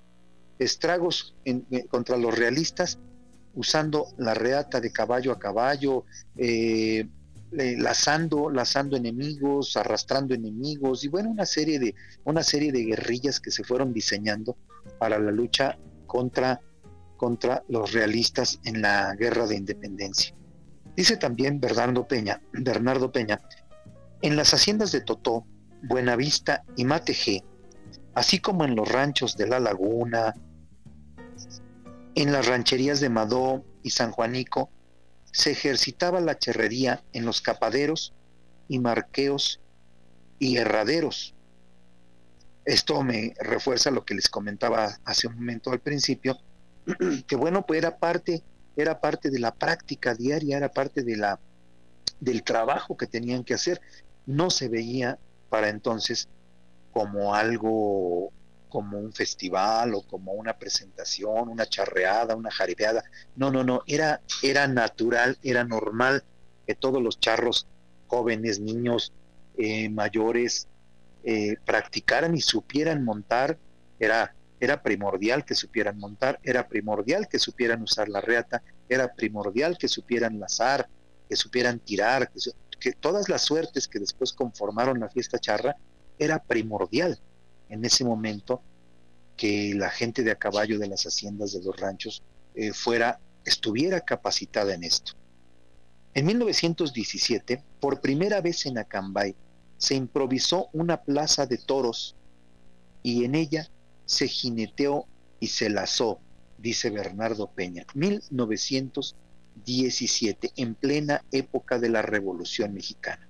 [0.59, 2.99] estragos eh, contra los realistas
[3.55, 6.05] usando la reata de caballo a caballo,
[6.37, 7.09] eh,
[7.51, 13.51] lazando, lazando enemigos, arrastrando enemigos y bueno, una serie de una serie de guerrillas que
[13.51, 14.57] se fueron diseñando
[14.97, 16.61] para la lucha contra
[17.17, 20.33] contra los realistas en la guerra de independencia.
[20.95, 23.39] Dice también Bernardo Peña, Bernardo Peña,
[24.23, 25.45] en las haciendas de Totó,
[25.83, 27.43] Buenavista y Matejé,
[28.15, 30.33] así como en los ranchos de La Laguna,
[32.15, 34.71] en las rancherías de Madó y San Juanico,
[35.31, 38.13] se ejercitaba la cherrería en los capaderos
[38.67, 39.59] y marqueos
[40.39, 41.33] y herraderos.
[42.65, 46.37] Esto me refuerza lo que les comentaba hace un momento al principio,
[47.27, 48.43] que bueno, pues era parte,
[48.75, 51.39] era parte de la práctica diaria, era parte de la,
[52.19, 53.81] del trabajo que tenían que hacer.
[54.25, 55.17] No se veía
[55.49, 56.29] para entonces
[56.91, 58.31] como algo,
[58.71, 63.03] como un festival o como una presentación, una charreada, una jaripeada.
[63.35, 66.23] No, no, no, era, era natural, era normal
[66.65, 67.67] que todos los charros
[68.07, 69.13] jóvenes, niños,
[69.57, 70.67] eh, mayores,
[71.23, 73.59] eh, practicaran y supieran montar.
[73.99, 79.75] Era era primordial que supieran montar, era primordial que supieran usar la reata, era primordial
[79.75, 80.87] que supieran lazar,
[81.27, 82.31] que supieran tirar,
[82.79, 85.75] que, todas las suertes que después conformaron la fiesta charra,
[86.19, 87.19] era primordial
[87.71, 88.61] en ese momento
[89.37, 92.21] que la gente de a caballo de las haciendas de los ranchos
[92.53, 95.13] eh, fuera, estuviera capacitada en esto.
[96.13, 99.33] En 1917, por primera vez en Acambay,
[99.77, 102.17] se improvisó una plaza de toros
[103.01, 103.71] y en ella
[104.05, 105.05] se jineteó
[105.39, 106.19] y se lazó,
[106.57, 113.29] dice Bernardo Peña, 1917, en plena época de la Revolución Mexicana.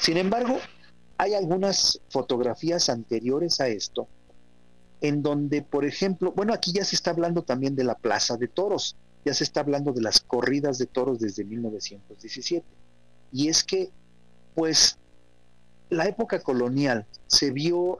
[0.00, 0.58] Sin embargo,
[1.18, 4.08] hay algunas fotografías anteriores a esto,
[5.00, 8.48] en donde, por ejemplo, bueno, aquí ya se está hablando también de la Plaza de
[8.48, 12.64] Toros, ya se está hablando de las corridas de toros desde 1917.
[13.32, 13.90] Y es que,
[14.54, 14.98] pues,
[15.90, 17.98] la época colonial se vio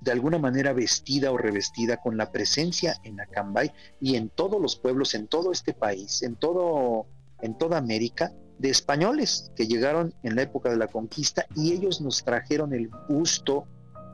[0.00, 4.76] de alguna manera vestida o revestida con la presencia en Acambay y en todos los
[4.76, 7.06] pueblos, en todo este país, en todo,
[7.40, 12.00] en toda América, de españoles que llegaron en la época de la conquista y ellos
[12.00, 13.66] nos trajeron el gusto,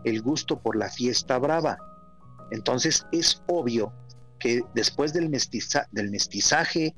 [0.05, 1.79] el gusto por la fiesta brava.
[2.51, 3.93] Entonces es obvio
[4.39, 5.31] que después del,
[5.93, 6.95] del mestizaje,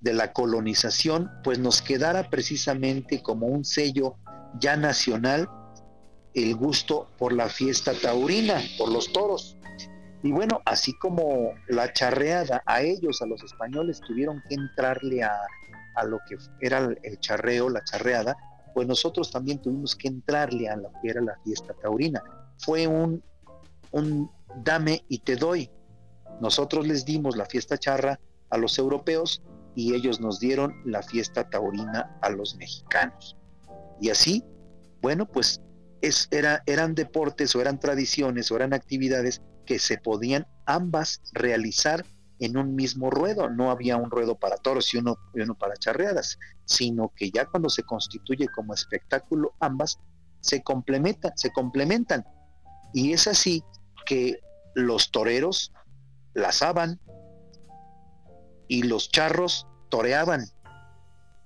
[0.00, 4.16] de la colonización, pues nos quedara precisamente como un sello
[4.60, 5.48] ya nacional
[6.34, 9.56] el gusto por la fiesta taurina, por los toros.
[10.22, 15.32] Y bueno, así como la charreada, a ellos, a los españoles, tuvieron que entrarle a,
[16.04, 18.36] lo que era el charreo, la charreada,
[18.74, 22.22] pues nosotros también tuvimos que entrarle a lo que era la fiesta taurina.
[22.58, 23.22] Fue un,
[23.90, 24.30] un
[24.64, 25.70] dame y te doy.
[26.40, 29.42] Nosotros les dimos la fiesta charra a los europeos
[29.74, 33.36] y ellos nos dieron la fiesta taurina a los mexicanos.
[34.00, 34.44] Y así,
[35.02, 35.60] bueno, pues
[36.30, 42.04] era, eran deportes o eran tradiciones o eran actividades que se podían ambas realizar
[42.40, 43.48] en un mismo ruedo.
[43.48, 47.46] No había un ruedo para toros y uno, y uno para charreadas, sino que ya
[47.46, 49.98] cuando se constituye como espectáculo, ambas
[50.40, 52.24] se complementan, se complementan.
[52.92, 53.62] Y es así
[54.06, 54.40] que
[54.74, 55.72] los toreros
[56.34, 57.00] lazaban
[58.68, 60.46] y los charros toreaban.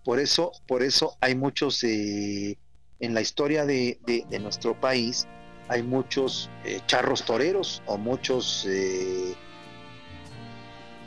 [0.04, 2.58] Por eso, por eso hay muchos eh,
[3.02, 3.98] en la historia de,
[4.40, 5.26] nuestro país
[5.68, 9.34] hay muchos eh, charros toreros o muchos eh,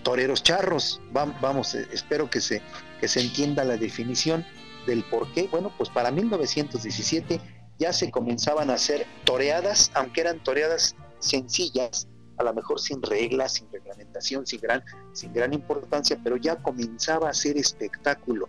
[0.06, 1.02] toreros charros.
[1.12, 2.62] vamos, eh, espero que se,
[3.02, 4.46] que se entienda la definición
[4.86, 5.50] del por qué.
[5.52, 7.42] Bueno, pues para 1917
[7.80, 13.54] ya se comenzaban a hacer toreadas, aunque eran toreadas sencillas, a lo mejor sin reglas,
[13.54, 18.48] sin reglamentación, sin gran, sin gran importancia, pero ya comenzaba a ser espectáculo.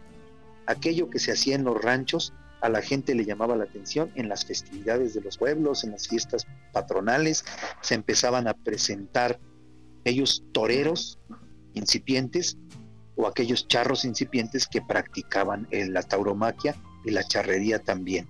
[0.66, 4.28] Aquello que se hacía en los ranchos a la gente le llamaba la atención en
[4.28, 7.44] las festividades de los pueblos, en las fiestas patronales,
[7.80, 9.38] se empezaban a presentar
[10.00, 11.18] aquellos toreros
[11.76, 12.58] incipientes
[13.14, 16.74] o aquellos charros incipientes que practicaban la tauromaquia
[17.04, 18.28] y la charrería también.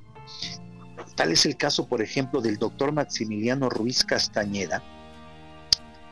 [1.14, 4.82] Tal es el caso, por ejemplo, del doctor Maximiliano Ruiz Castañeda,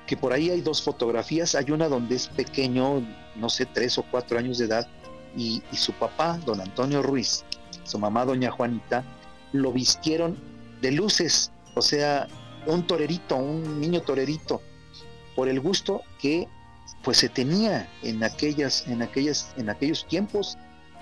[0.07, 3.07] que por ahí hay dos fotografías, hay una donde es pequeño,
[3.37, 4.89] no sé, tres o cuatro años de edad,
[5.37, 7.45] y, y su papá, don Antonio Ruiz,
[7.85, 9.05] su mamá doña Juanita,
[9.53, 10.37] lo vistieron
[10.81, 12.29] de luces, o sea,
[12.67, 14.63] un torerito, un niño torerito,
[15.35, 16.49] por el gusto que
[17.05, 20.57] pues se tenía en aquellas, en aquellas, en aquellos tiempos,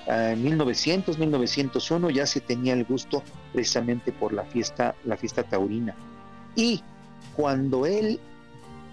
[0.07, 3.23] en 1900, 1901 ya se tenía el gusto
[3.53, 5.95] precisamente por la fiesta, la fiesta taurina.
[6.57, 6.83] Y
[7.37, 8.19] cuando él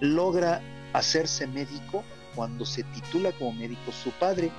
[0.02, 0.62] logra
[0.94, 2.04] hacerse médico,
[2.36, 4.52] cuando se titula como médico, su padre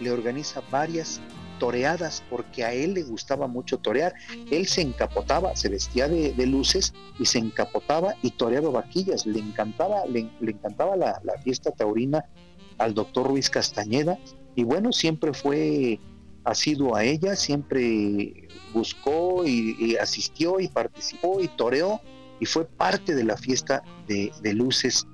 [0.00, 1.20] le organiza varias
[1.58, 4.14] toreadas, porque a él le gustaba mucho torear.
[4.50, 9.26] Él se encapotaba, se vestía de, luces y se encapotaba y toreaba vaquillas.
[9.26, 12.24] Le encantaba, le, encantaba la, fiesta taurina
[12.78, 14.18] al doctor Ruiz Castañeda
[14.54, 16.00] y bueno, siempre fue
[16.44, 22.00] asiduo a ella, siempre buscó y, asistió y participó y toreó
[22.40, 25.06] y fue parte de la fiesta de, luces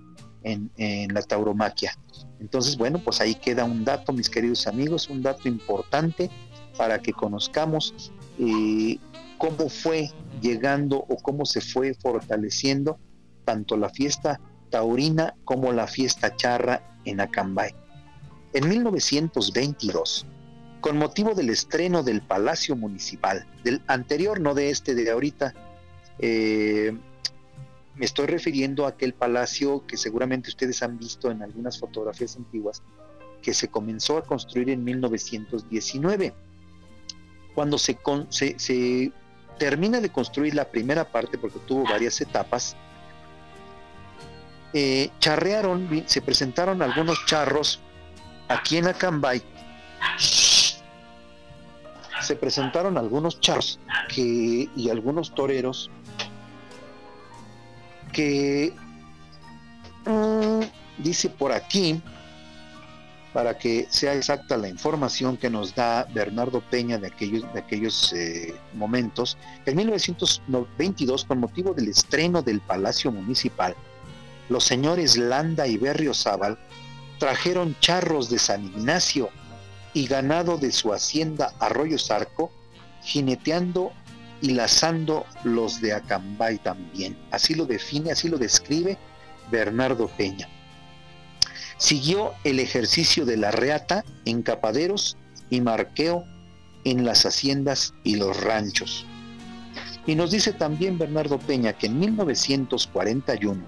[0.44, 0.70] en,
[1.14, 1.96] la tauromaquia.
[2.40, 6.30] Entonces, bueno, pues ahí queda un dato, mis queridos amigos, un dato importante
[6.76, 8.98] para que conozcamos eh,
[9.38, 12.98] cómo fue llegando o cómo se fue fortaleciendo
[13.44, 14.40] tanto la fiesta
[14.70, 17.74] taurina como la fiesta charra en Acambay.
[18.54, 20.26] En 1922,
[20.80, 25.54] con motivo del estreno del Palacio Municipal, del anterior, no de este de ahorita,
[26.18, 26.96] eh,
[27.94, 32.82] me estoy refiriendo a aquel palacio que seguramente ustedes han visto en algunas fotografías antiguas,
[33.42, 36.34] que se comenzó a construir en 1919.
[37.54, 37.98] Cuando se,
[39.58, 42.76] termina de construir la primera parte, porque tuvo varias etapas,
[44.72, 47.78] eh, charrearon, se presentaron algunos charros
[48.48, 49.42] aquí en Acambay.
[52.22, 53.78] Se presentaron algunos charros
[54.16, 55.90] y algunos toreros
[58.12, 58.72] que
[60.06, 60.60] mm,
[61.02, 62.00] dice por aquí,
[63.32, 68.12] para que sea exacta la información que nos da Bernardo Peña de aquellos, de aquellos
[68.12, 73.74] eh, momentos, en 1922, con motivo del estreno del Palacio Municipal,
[74.48, 76.58] los señores Landa y Berriozábal
[77.18, 79.30] trajeron charros de San Ignacio
[79.94, 82.50] y ganado de su hacienda Arroyo Zarco,
[83.02, 83.92] jineteando
[84.42, 87.16] y lazando los de Acambay también.
[87.30, 88.98] Así lo define, así lo describe
[89.50, 90.48] Bernardo Peña.
[91.78, 95.16] Siguió el ejercicio de la reata en capaderos
[95.48, 96.24] y marqueo
[96.84, 99.06] en las haciendas y los ranchos.
[100.06, 103.62] Y nos dice también Bernardo Peña que en 1941,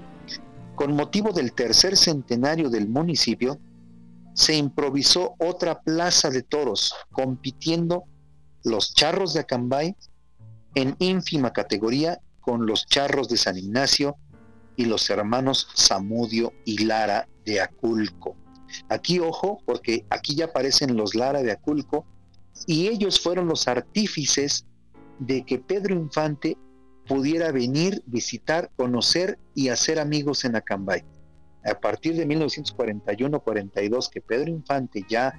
[0.75, 3.61] con motivo del tercer centenario del municipio,
[4.35, 8.03] se improvisó otra plaza de toros, compitiendo
[8.65, 9.95] los charros de Acambay
[10.75, 14.17] en ínfima categoría con los charros de San Ignacio
[14.77, 18.37] y los hermanos Samudio y Lara de Aculco.
[18.89, 22.07] Aquí ojo, porque aquí ya aparecen los Lara de Aculco
[22.67, 24.67] y ellos fueron los artífices
[25.19, 26.57] de que Pedro Infante
[27.07, 31.05] pudiera venir, visitar, conocer y hacer amigos en Acambay.
[31.65, 35.33] A partir de 1941-42 que Pedro Infante ya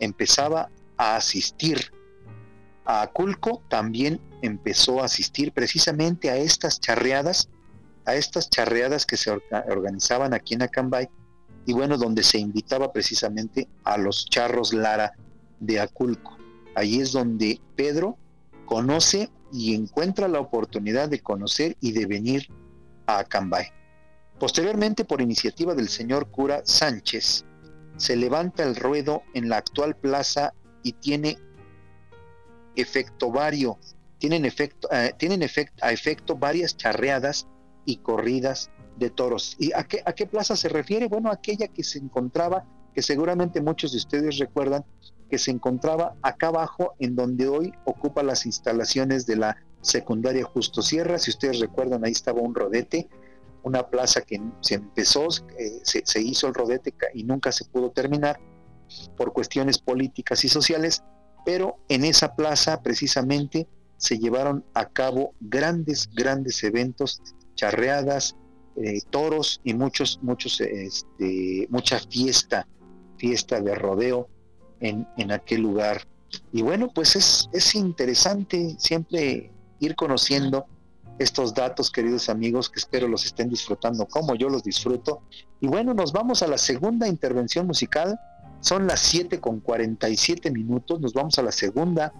[0.00, 1.92] empezaba a asistir
[2.84, 7.48] a Aculco también empezó a asistir precisamente a estas charreadas,
[8.04, 9.30] a estas charreadas que se
[9.68, 11.08] organizaban aquí en Acambay,
[11.66, 15.12] y bueno, donde se invitaba precisamente a los charros Lara
[15.60, 16.36] de Aculco.
[16.74, 18.16] Ahí es donde Pedro
[18.64, 22.48] conoce y encuentra la oportunidad de conocer y de venir
[23.06, 23.66] a Acambay.
[24.38, 27.44] Posteriormente, por iniciativa del señor cura Sánchez,
[27.96, 31.36] se levanta el ruedo en la actual plaza y tiene
[32.76, 33.78] efecto vario,
[34.18, 37.46] tienen, efecto, eh, tienen efecto, a efecto varias charreadas
[37.84, 39.56] y corridas de toros.
[39.58, 41.06] ¿Y a qué, a qué plaza se refiere?
[41.08, 42.64] Bueno, aquella que se encontraba,
[42.94, 44.84] que seguramente muchos de ustedes recuerdan,
[45.30, 50.82] que se encontraba acá abajo, en donde hoy ocupa las instalaciones de la secundaria Justo
[50.82, 51.18] Sierra.
[51.18, 53.08] Si ustedes recuerdan, ahí estaba un rodete,
[53.62, 57.90] una plaza que se empezó, eh, se, se hizo el rodete y nunca se pudo
[57.90, 58.40] terminar
[59.16, 61.02] por cuestiones políticas y sociales
[61.48, 63.66] pero en esa plaza precisamente
[63.98, 67.20] se llevaron a cabo grandes, grandes eventos,
[67.54, 68.34] charreadas,
[68.76, 72.66] eh, toros y muchos, muchos, este, mucha fiesta,
[73.18, 74.28] fiesta de rodeo
[74.80, 76.06] en, en aquel lugar.
[76.52, 80.66] Y bueno, pues es, es interesante siempre ir conociendo
[81.18, 85.22] estos datos, queridos amigos, que espero los estén disfrutando como yo los disfruto.
[85.60, 88.18] Y bueno, nos vamos a la segunda intervención musical
[88.60, 91.00] son las 7 con 47 minutos.
[91.00, 92.12] Nos vamos a la segunda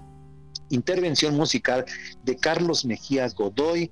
[0.70, 1.84] intervención musical
[2.24, 3.90] de Carlos Mejía Godoy,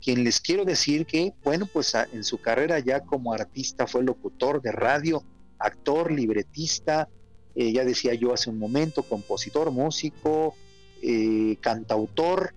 [0.00, 4.62] quien les quiero decir que, bueno, pues en su carrera ya como artista fue locutor
[4.62, 5.24] de radio,
[5.58, 7.08] actor, libretista,
[7.54, 10.54] eh, ya decía yo hace un momento, compositor, músico,
[11.02, 12.54] eh, cantautor,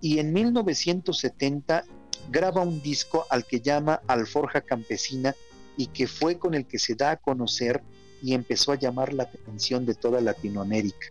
[0.00, 1.84] y en 1970
[2.30, 5.34] graba un disco al que llama Alforja Campesina
[5.76, 7.82] y que fue con el que se da a conocer
[8.22, 11.08] y empezó a llamar la atención de toda Latinoamérica.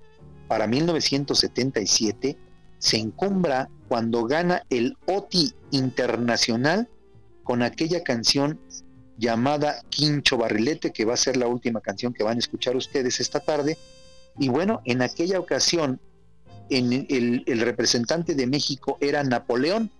[0.50, 2.36] Para 1977
[2.80, 6.89] se encumbra cuando gana el OTI Internacional
[7.43, 8.60] con aquella canción
[9.20, 13.20] llamada Quincho Barrilete, que va a ser la última canción que van a escuchar ustedes
[13.20, 13.78] esta tarde,
[14.39, 16.00] Y bueno, en aquella ocasión,
[16.72, 19.91] el, representante de México era Napoleón,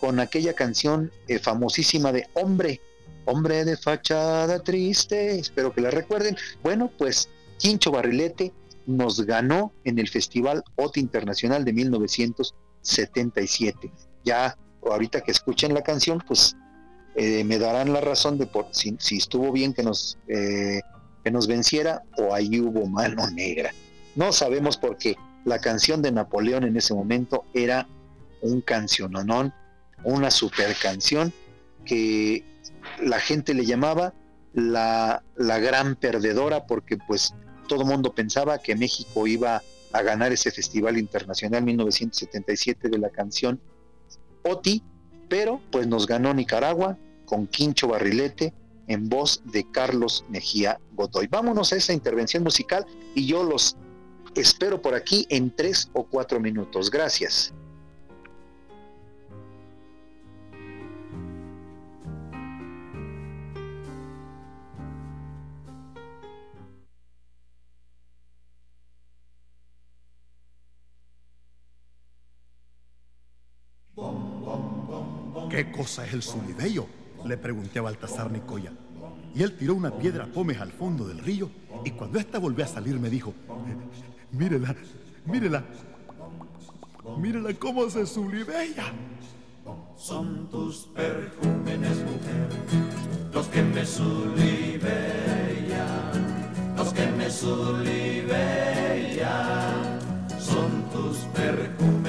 [0.00, 2.80] con aquella canción eh, famosísima de Hombre,
[3.26, 6.36] Hombre de fachada triste, espero que la recuerden.
[6.64, 7.28] Bueno, pues
[7.58, 8.52] Quincho Barrilete
[8.86, 13.90] nos ganó en el Festival OT Internacional de 1977.
[14.24, 16.56] Ya ahorita que escuchen la canción, pues
[17.14, 20.80] eh, me darán la razón de por, si, estuvo bien que nos, eh,
[21.22, 23.72] que nos venciera o ahí hubo mano negra.
[24.16, 25.16] No sabemos por qué.
[25.44, 27.86] La canción de Napoleón en ese momento era
[28.40, 29.52] un canciononón,
[30.02, 31.32] una super canción
[31.84, 32.44] que
[33.02, 34.14] la gente le llamaba
[34.52, 37.34] la, la gran perdedora porque pues
[37.64, 39.62] todo el mundo pensaba que México iba
[39.92, 43.60] a ganar ese Festival Internacional 1977 de la canción
[44.42, 44.82] Oti,
[45.28, 48.52] pero pues nos ganó Nicaragua con Quincho Barrilete
[48.88, 51.26] en voz de Carlos Mejía Godoy.
[51.28, 52.84] Vámonos a esa intervención musical
[53.14, 53.76] y yo los
[54.34, 56.90] espero por aquí en tres o cuatro minutos.
[56.90, 57.54] Gracias.
[75.54, 76.88] ¿Qué cosa es el zulibello?
[77.24, 78.72] Le pregunté a Baltasar Nicoya.
[79.36, 81.48] Y él tiró una piedra pómez al fondo del río
[81.84, 83.32] y cuando ésta volvió a salir me dijo,
[84.32, 84.74] mírela,
[85.24, 85.62] mírela,
[87.18, 88.86] mírela cómo se zulibella.
[89.96, 92.48] Son tus perfumes, mujer,
[93.32, 94.90] los que me zulibellan,
[96.76, 98.34] los que me zulibellan.
[100.36, 102.03] Son tus perfumes,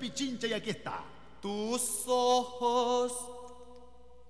[0.00, 1.04] Pichincha y aquí está.
[1.42, 3.12] Tus ojos,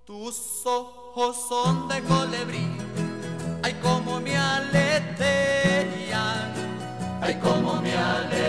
[0.05, 2.67] tus ojos son de colibrí.
[3.63, 4.93] Ay, como me aletean.
[7.21, 8.49] Ay, como me aletean.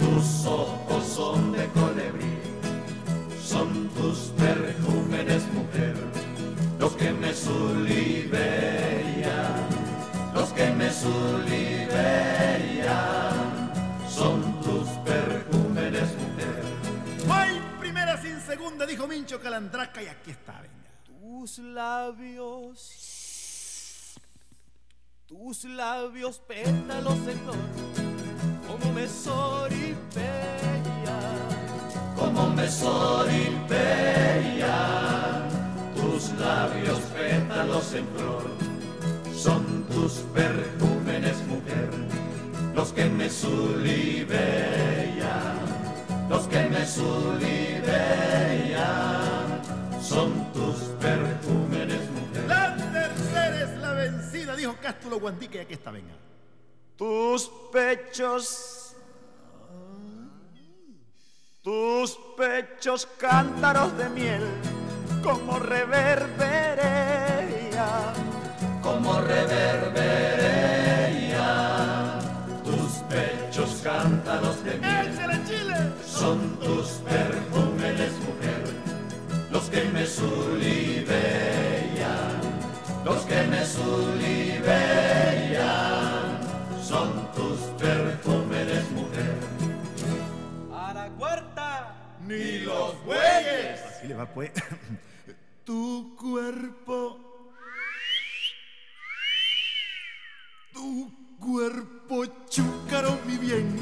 [0.00, 2.36] Tus ojos son de colibrí.
[3.40, 5.94] Son tus perfumes, mujer,
[6.80, 8.34] los que me zulibellan,
[10.34, 11.84] los que me zulibellan.
[14.14, 16.62] Son tus perfumes, mujer.
[17.28, 18.86] ¡Ay, primera sin segunda!
[18.86, 20.74] Dijo Mincho Calandraca y aquí está, venga.
[21.04, 22.78] Tus labios,
[25.26, 27.56] tus labios pétalos en flor,
[28.68, 30.14] como me soripellan,
[32.16, 33.64] como me soripellan
[35.96, 38.44] tus labios pétalos en flor.
[39.34, 41.90] Son tus perfumes, mujer,
[42.74, 44.38] los que me zulibellan,
[46.28, 47.94] los que me zulibellan.
[50.02, 52.44] Son tus perfumes, mujer.
[52.48, 56.14] La tercera es la vencida, dijo Cástulo Guandique y aquí está, venga.
[56.96, 58.96] tus pechos,
[61.62, 64.42] tus pechos cántaros de miel,
[65.22, 68.12] como reverberea.
[68.82, 70.63] como reverberea.
[73.84, 75.76] Cántaros de miel ¡Échale, Chile!
[76.06, 78.64] son tus perfumes, mujer,
[79.52, 81.12] los que me zulibellan,
[83.04, 84.64] los que me zulibellan,
[86.82, 89.34] son tus perfumes, mujer.
[90.72, 91.94] A la cuarta.
[92.26, 93.80] Ni los bueyes.
[93.84, 94.50] Así le va, pues.
[95.64, 97.33] tu cuerpo.
[101.44, 103.76] Cuerpo chúcaro, mi bien.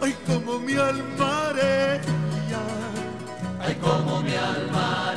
[0.00, 1.52] Ay, como mi alma.
[3.58, 5.12] Ay, como mi alma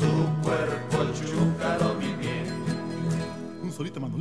[0.00, 0.10] tu
[0.42, 2.46] cuerpo chúcaro, mi bien.
[3.62, 4.15] Un solito mandolina.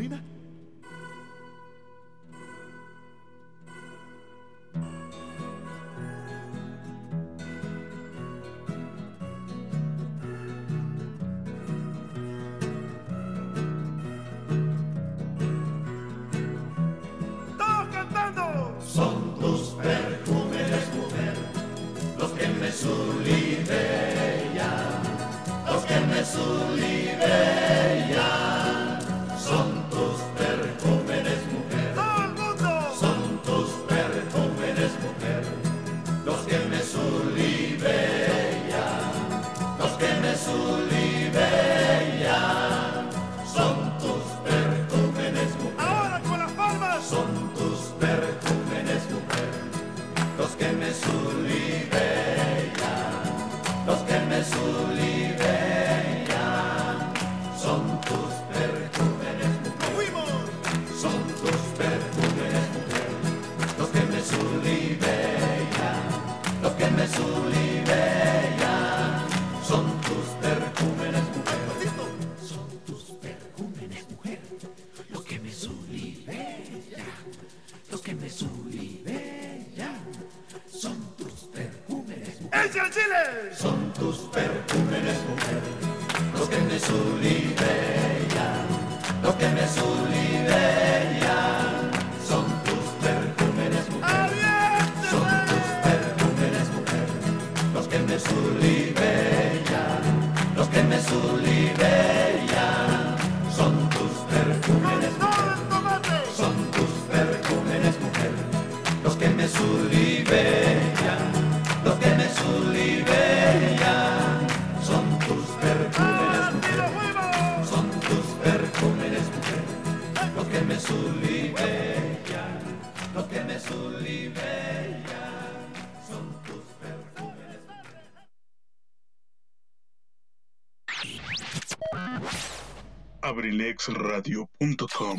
[134.15, 135.17] abrilexradio.com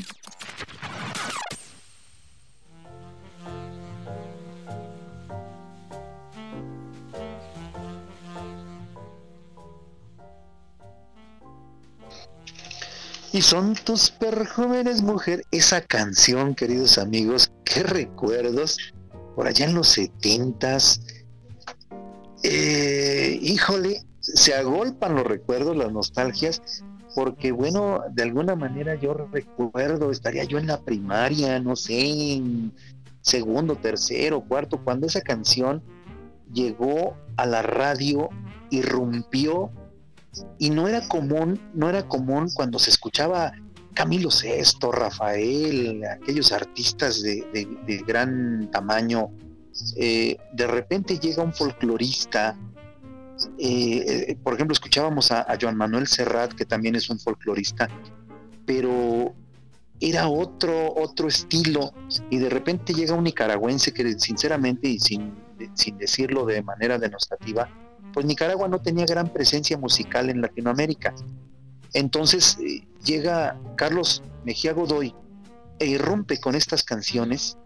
[13.32, 15.42] Y son tus perfumes, mujer.
[15.50, 18.78] Esa canción, queridos amigos, qué recuerdos.
[19.34, 21.02] Por allá en los setentas.
[22.42, 26.82] Eh, híjole, se agolpan los recuerdos, las nostalgias,
[27.16, 32.74] porque bueno, de alguna manera yo recuerdo, estaría yo en la primaria, no sé, en
[33.22, 35.82] segundo, tercero, cuarto, cuando esa canción
[36.52, 38.28] llegó a la radio,
[38.68, 39.70] irrumpió
[40.58, 43.50] y no era común, no era común cuando se escuchaba
[43.94, 49.30] Camilo Sesto, Rafael, aquellos artistas de, gran tamaño,
[49.96, 52.58] eh, de repente llega un folclorista,
[53.58, 57.88] eh, eh, por ejemplo, escuchábamos a, a Joan Manuel Serrat, que también es un folclorista,
[58.64, 59.34] pero
[60.00, 61.92] era otro, otro estilo,
[62.30, 65.34] y de repente llega un nicaragüense que sinceramente y sin,
[65.74, 67.68] sin decirlo de manera denostativa,
[68.12, 71.14] pues Nicaragua no tenía gran presencia musical en Latinoamérica.
[71.92, 75.14] Entonces eh, llega Carlos Mejía Godoy
[75.78, 77.58] e irrumpe con estas canciones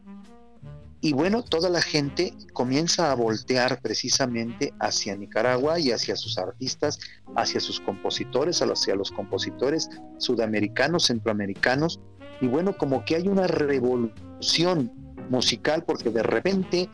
[1.00, 7.00] y bueno, toda la gente comienza a voltear precisamente hacia Nicaragua y hacia sus artistas,
[7.36, 9.88] hacia sus compositores, hacia los compositores
[10.18, 12.00] sudamericanos, centroamericanos,
[12.40, 14.92] y bueno, como que hay una revolución
[15.30, 16.90] musical porque de repente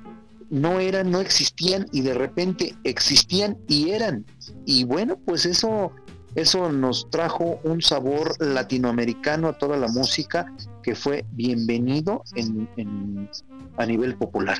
[0.51, 4.25] no eran, no existían y de repente existían y eran.
[4.65, 5.93] Y bueno, pues eso,
[6.37, 13.29] eso nos trajo un sabor latinoamericano a toda la música que fue bienvenido en,
[13.79, 14.59] a nivel popular.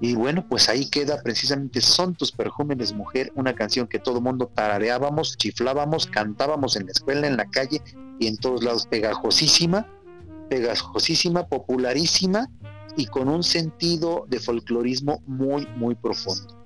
[0.00, 4.50] Y bueno, pues ahí queda precisamente Son tus perfumes, mujer, una canción que todo mundo
[4.54, 7.82] tarareábamos, chiflábamos, cantábamos en la escuela, en la calle
[8.18, 9.86] y en todos lados, pegajosísima,
[10.48, 12.50] pegajosísima, popularísima
[12.96, 16.63] y con un sentido de folclorismo muy, muy profundo.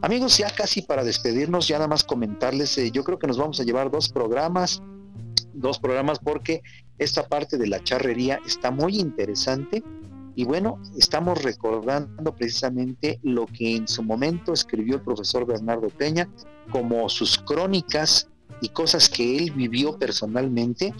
[0.00, 3.58] Amigos, ya casi para despedirnos, ya nada más comentarles, eh, yo creo que nos vamos
[3.58, 4.80] a llevar dos programas,
[5.54, 6.62] dos programas porque
[6.98, 9.82] esta parte de la charrería está muy interesante
[10.36, 16.28] y bueno, estamos recordando precisamente lo que en su momento escribió el profesor Bernardo Peña
[16.70, 18.28] como sus crónicas
[18.60, 20.94] y cosas que él vivió personalmente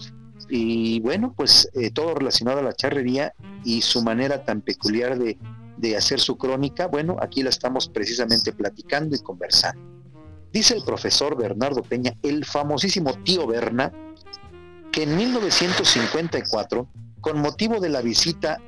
[0.49, 3.33] y bueno, pues eh, todo relacionado a la charrería
[3.63, 5.37] y su manera tan peculiar de,
[5.79, 9.81] de hacer su crónica, bueno, aquí la estamos precisamente platicando y conversando.
[10.51, 13.93] Dice el profesor Bernardo Peña, el famosísimo tío Berna,
[14.91, 16.87] que en 1954,
[17.21, 18.59] con motivo de la visita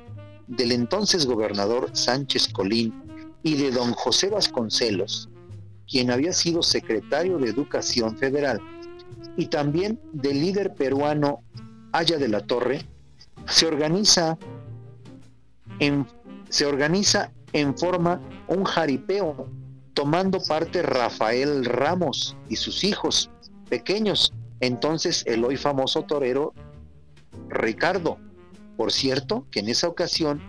[0.46, 2.94] del entonces gobernador Sánchez Colín
[3.42, 5.28] y de don José Vasconcelos,
[5.88, 8.60] quien había sido secretario de Educación Federal,
[9.36, 11.42] y también del líder peruano
[11.92, 12.86] Aya de la Torre,
[13.46, 14.38] se organiza
[15.78, 16.06] en,
[16.52, 19.48] se organiza en forma un jaripeo,
[19.94, 23.30] tomando parte Rafael Ramos y sus hijos
[23.70, 26.52] pequeños, entonces el hoy famoso torero
[27.48, 28.18] Ricardo.
[28.76, 30.42] Por cierto, que en esa ocasión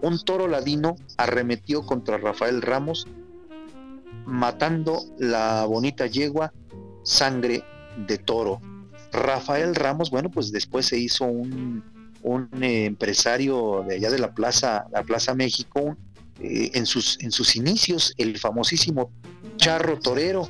[0.00, 3.06] un toro ladino arremetió contra Rafael Ramos,
[4.24, 6.54] matando la bonita yegua
[7.02, 7.62] sangre
[8.06, 8.62] de toro.
[9.12, 11.84] Rafael Ramos, bueno, pues después se hizo un,
[12.22, 15.96] un eh, empresario de allá de la Plaza, la Plaza México,
[16.40, 19.10] eh, en, sus, en sus inicios, el famosísimo
[19.56, 20.48] Charro Torero,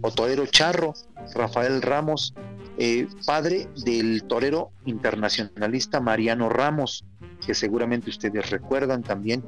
[0.00, 0.94] o Torero Charro,
[1.34, 2.34] Rafael Ramos,
[2.78, 7.04] eh, padre del torero internacionalista Mariano Ramos,
[7.44, 9.44] que seguramente ustedes recuerdan también.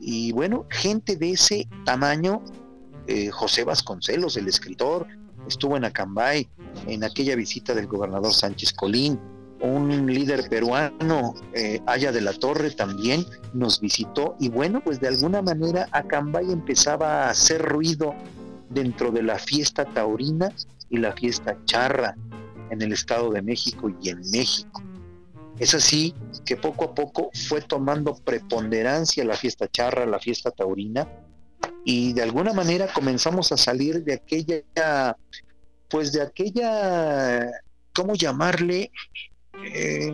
[0.00, 2.42] Y bueno, gente de ese tamaño,
[3.32, 5.06] José Vasconcelos, el escritor,
[5.48, 6.48] estuvo en Acambay
[6.86, 9.18] en aquella visita del gobernador Sánchez Colín,
[9.64, 15.08] un líder peruano, eh, Aya de la Torre, también nos visitó y bueno, pues de
[15.08, 18.14] alguna manera Acambay empezaba a hacer ruido
[18.70, 20.52] dentro de la fiesta taurina
[20.90, 22.14] y la fiesta charra
[22.70, 24.82] en el Estado de México y en México.
[25.58, 31.08] Es así que poco a poco fue tomando preponderancia la fiesta charra, la fiesta taurina,
[31.84, 35.16] y de alguna manera comenzamos a salir de aquella,
[35.88, 37.50] pues de aquella,
[37.92, 38.90] ¿cómo llamarle?
[39.62, 40.12] Eh,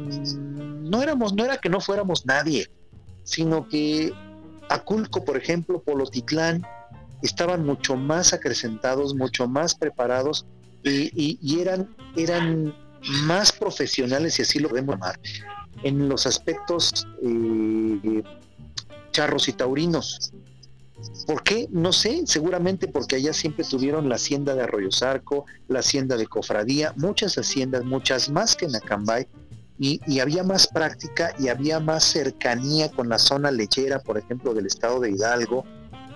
[0.91, 2.68] no éramos, no era que no fuéramos nadie,
[3.24, 4.12] sino que
[4.68, 6.62] Aculco, por ejemplo, Polotitlán,
[7.22, 10.47] estaban mucho más acrecentados, mucho más preparados
[10.82, 12.74] y, eran, eran
[13.24, 15.20] más profesionales, y así lo podemos llamar,
[15.82, 18.22] en los aspectos eh,
[19.12, 20.32] charros y taurinos.
[21.26, 21.68] ¿Por qué?
[21.70, 26.26] No sé, seguramente porque allá siempre tuvieron la hacienda de Arroyo Zarco, la hacienda de
[26.26, 29.26] Cofradía, muchas haciendas, muchas más que en Acambay,
[29.78, 34.66] y, había más práctica y había más cercanía con la zona lechera, por ejemplo, del
[34.66, 35.64] estado de Hidalgo,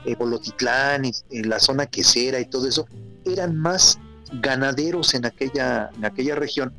[0.04, 2.86] eh, Bolotitlán, y, la zona quesera y todo eso,
[3.24, 3.98] eran más
[4.42, 6.74] ganaderos en aquella, en aquella región.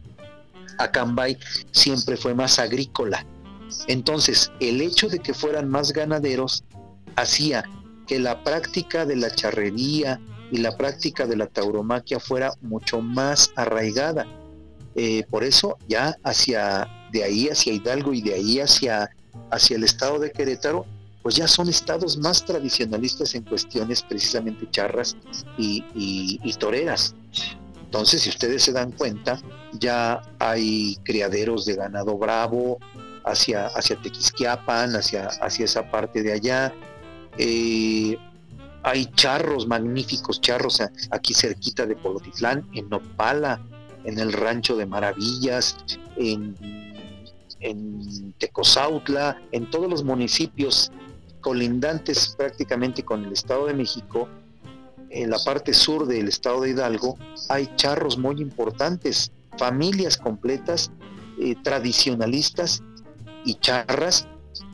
[0.77, 1.39] Acambay
[1.71, 3.25] siempre fue más agrícola.
[3.87, 6.63] Entonces, el hecho de que fueran más ganaderos
[7.15, 7.65] hacía
[8.05, 10.19] que la práctica de la charrería
[10.51, 14.25] y la práctica de la tauromaquia fuera mucho más arraigada.
[14.95, 19.09] Eh, por eso ya hacia de ahí hacia Hidalgo y de ahí hacia,
[19.51, 20.85] hacia el estado de Querétaro,
[21.23, 25.15] pues ya son estados más tradicionalistas en cuestiones precisamente charras
[25.57, 25.81] y,
[26.59, 27.15] toreras.
[27.83, 29.39] Entonces, si ustedes se dan cuenta,
[29.73, 32.77] ya hay criaderos de ganado bravo
[33.23, 36.73] hacia, hacia Tequisquiapan, hacia, hacia esa parte de allá,
[37.37, 38.17] eh,
[38.83, 40.81] hay charros, magníficos charros
[41.11, 43.59] aquí cerquita de Polotitlán, en Nopala,
[44.03, 45.75] en el Rancho de Maravillas,
[46.17, 46.55] en,
[47.61, 50.91] en Tecozautla, en todos los municipios
[51.41, 54.29] colindantes prácticamente con el Estado de México,
[55.09, 57.17] en la parte sur del Estado de Hidalgo,
[57.49, 60.91] hay charros muy importantes, familias completas,
[61.39, 62.83] eh, tradicionalistas
[63.45, 64.27] y charras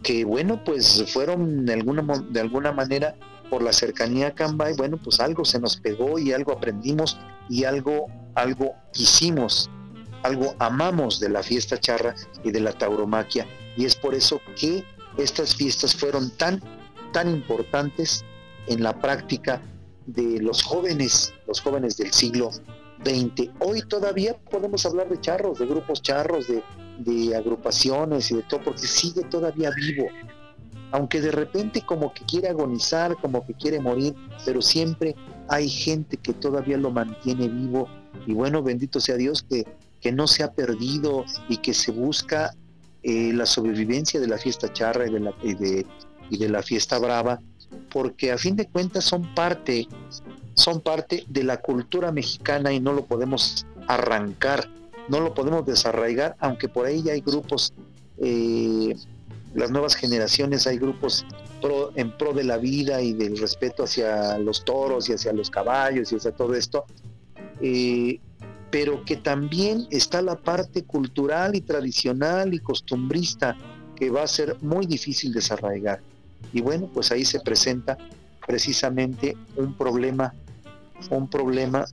[0.03, 3.15] que bueno, pues fueron de alguna, de alguna manera
[3.49, 7.65] por la cercanía a Cambay, bueno, pues algo se nos pegó y algo aprendimos y
[7.65, 9.69] algo, algo quisimos,
[10.23, 13.45] algo amamos de la fiesta charra y de la tauromaquia.
[13.75, 14.85] Y es por eso que
[15.17, 16.61] estas fiestas fueron tan,
[17.11, 18.23] tan importantes
[18.67, 19.61] en la práctica
[20.05, 22.51] de los jóvenes, los jóvenes del siglo
[23.03, 23.49] XX.
[23.59, 26.63] Hoy todavía podemos hablar de charros, de grupos charros, de,
[27.03, 30.07] de agrupaciones y de todo, porque sigue todavía vivo.
[30.91, 34.13] Aunque de repente como que quiere agonizar, como que quiere morir,
[34.45, 35.15] pero siempre
[35.47, 37.87] hay gente que todavía lo mantiene vivo.
[38.27, 39.65] Y bueno, bendito sea Dios que,
[40.01, 42.53] que no se ha perdido y que se busca
[43.03, 45.85] eh, la sobrevivencia de la fiesta charra y de la, y de,
[46.29, 47.41] y de la fiesta brava,
[47.91, 49.87] porque a fin de cuentas son parte,
[50.53, 54.69] son parte de la cultura mexicana y no lo podemos arrancar
[55.09, 57.73] no lo podemos desarraigar, aunque por ahí ya hay grupos,
[58.17, 58.95] eh,
[59.53, 61.25] las nuevas generaciones, hay grupos
[61.95, 66.11] en pro de la vida y del respeto hacia los toros y hacia los caballos
[66.11, 66.85] y hacia todo esto,
[67.61, 68.19] eh,
[68.71, 73.55] pero que también está la parte cultural y tradicional y costumbrista
[73.95, 76.01] que va a ser muy difícil desarraigar.
[76.53, 77.97] Y bueno, pues ahí se presenta
[78.47, 80.33] precisamente un problema,
[81.09, 81.85] un problema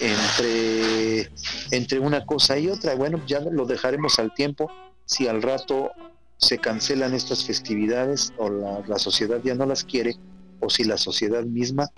[0.00, 1.30] entre,
[1.70, 2.94] entre una cosa y otra.
[2.94, 4.70] Bueno, ya lo dejaremos al tiempo.
[5.04, 5.90] Si al rato
[6.38, 10.16] se cancelan estas festividades o la, la sociedad ya no las quiere,
[10.60, 11.88] o si la sociedad misma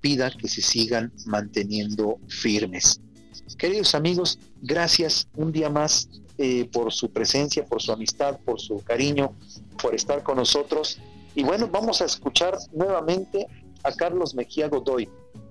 [0.00, 3.00] pida que se sigan manteniendo firmes.
[3.58, 6.08] Queridos amigos, gracias un día más
[6.38, 9.34] eh, por su presencia, por su amistad, por su cariño,
[9.82, 10.98] por estar con nosotros.
[11.34, 13.46] Y bueno, vamos a escuchar nuevamente
[13.82, 15.08] a Carlos Mejía Godoy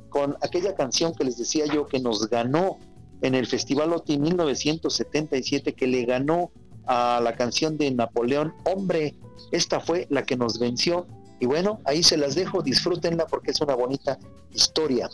[0.10, 2.78] con aquella canción que les decía yo que nos ganó
[3.22, 6.52] en el Festival OTI 1977, que le ganó
[6.86, 9.16] a la canción de Napoleón, hombre,
[9.52, 11.06] esta fue la que nos venció.
[11.40, 14.18] Y bueno, ahí se las dejo, disfrútenla porque es una bonita
[14.54, 15.10] historia,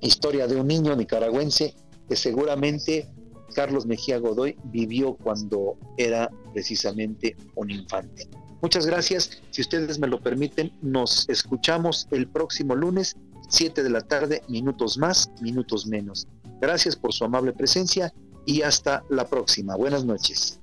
[0.00, 1.74] historia de un niño nicaragüense
[2.08, 3.08] que seguramente
[3.54, 8.28] Carlos Mejía Godoy vivió cuando era precisamente un infante.
[8.62, 9.42] Muchas gracias.
[9.50, 13.16] Si ustedes me lo permiten, nos escuchamos el próximo lunes
[13.50, 16.26] 7 de la tarde, minutos más, minutos menos.
[16.60, 18.12] Gracias por su amable presencia
[18.46, 19.76] y hasta la próxima.
[19.76, 20.59] Buenas noches.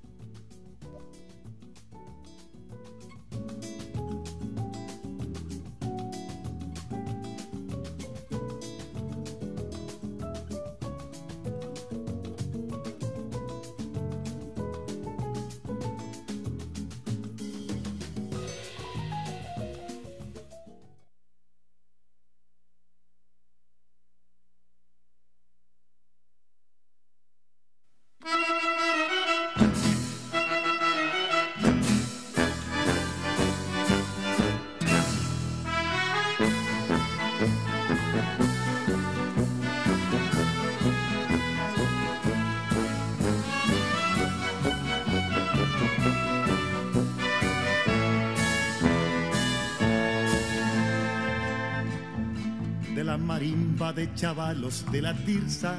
[53.98, 55.76] De chavalos de la tirsa,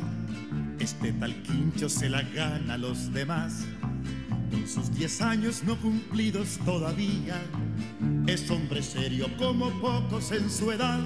[0.80, 3.64] este tal quincho se la gana a los demás.
[4.50, 7.40] Con sus diez años no cumplidos todavía,
[8.26, 10.98] es hombre serio como pocos en su edad.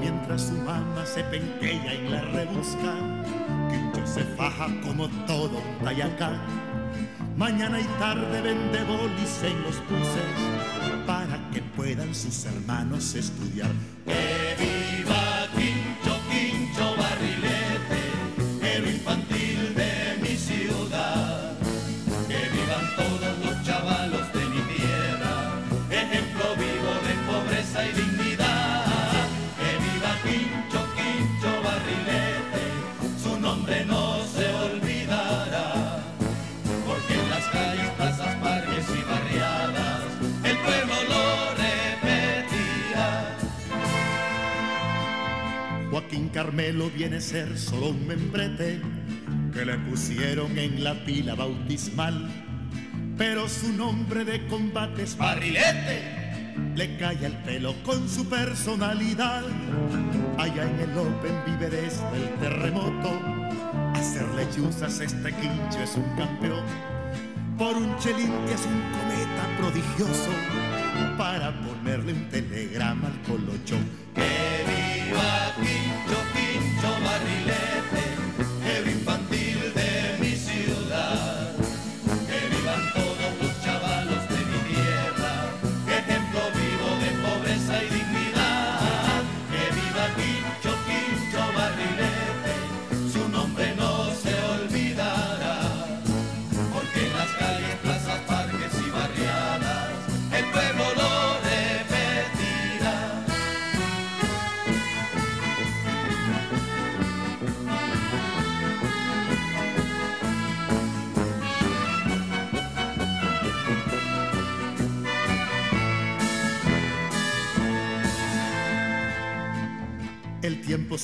[0.00, 2.94] Mientras su mamá se penquea y la rebusca,
[3.68, 5.84] Quincho se faja como todo un.
[7.36, 13.72] Mañana y tarde vende bolis en los buses para que puedan sus hermanos estudiar.
[46.34, 48.80] Carmelo viene a ser solo un membrete
[49.52, 52.28] que le pusieron en la pila bautismal.
[53.16, 56.24] Pero su nombre de combate es ¡Barrilete!
[56.74, 59.44] le cae al pelo con su personalidad.
[60.36, 63.12] Allá en el Open vive desde el terremoto.
[63.94, 66.64] Hacer lechuzas este quincho es un campeón.
[67.56, 70.30] Por un chelín que es un cometa prodigioso.
[71.16, 73.84] Para ponerle un telegrama al colochón.
[74.16, 76.23] ¡Que viva Quincho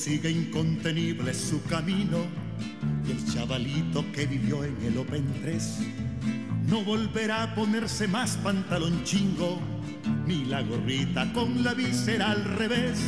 [0.01, 2.25] sigue incontenible su camino
[3.07, 5.77] y el chavalito que vivió en el Open 3
[6.69, 9.59] no volverá a ponerse más pantalón chingo
[10.25, 12.99] ni la gorrita con la visera al revés.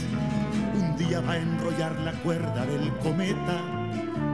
[0.75, 3.59] Un día va a enrollar la cuerda del cometa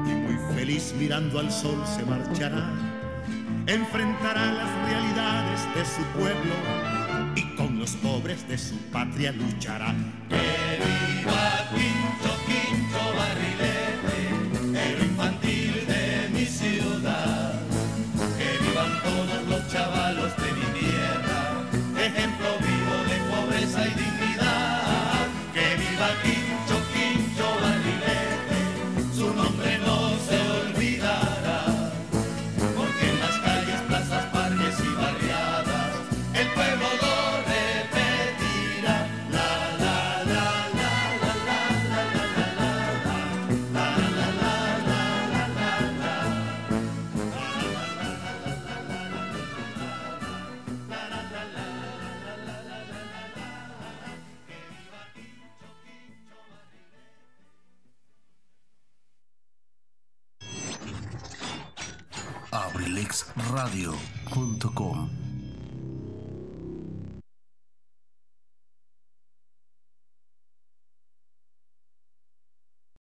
[0.06, 2.74] y muy feliz mirando al sol se marchará.
[3.68, 6.56] Enfrentará las realidades de su pueblo
[7.38, 9.96] y con los pobres de su patria luchará.
[10.28, 10.36] Que
[10.84, 12.29] viva Quinto,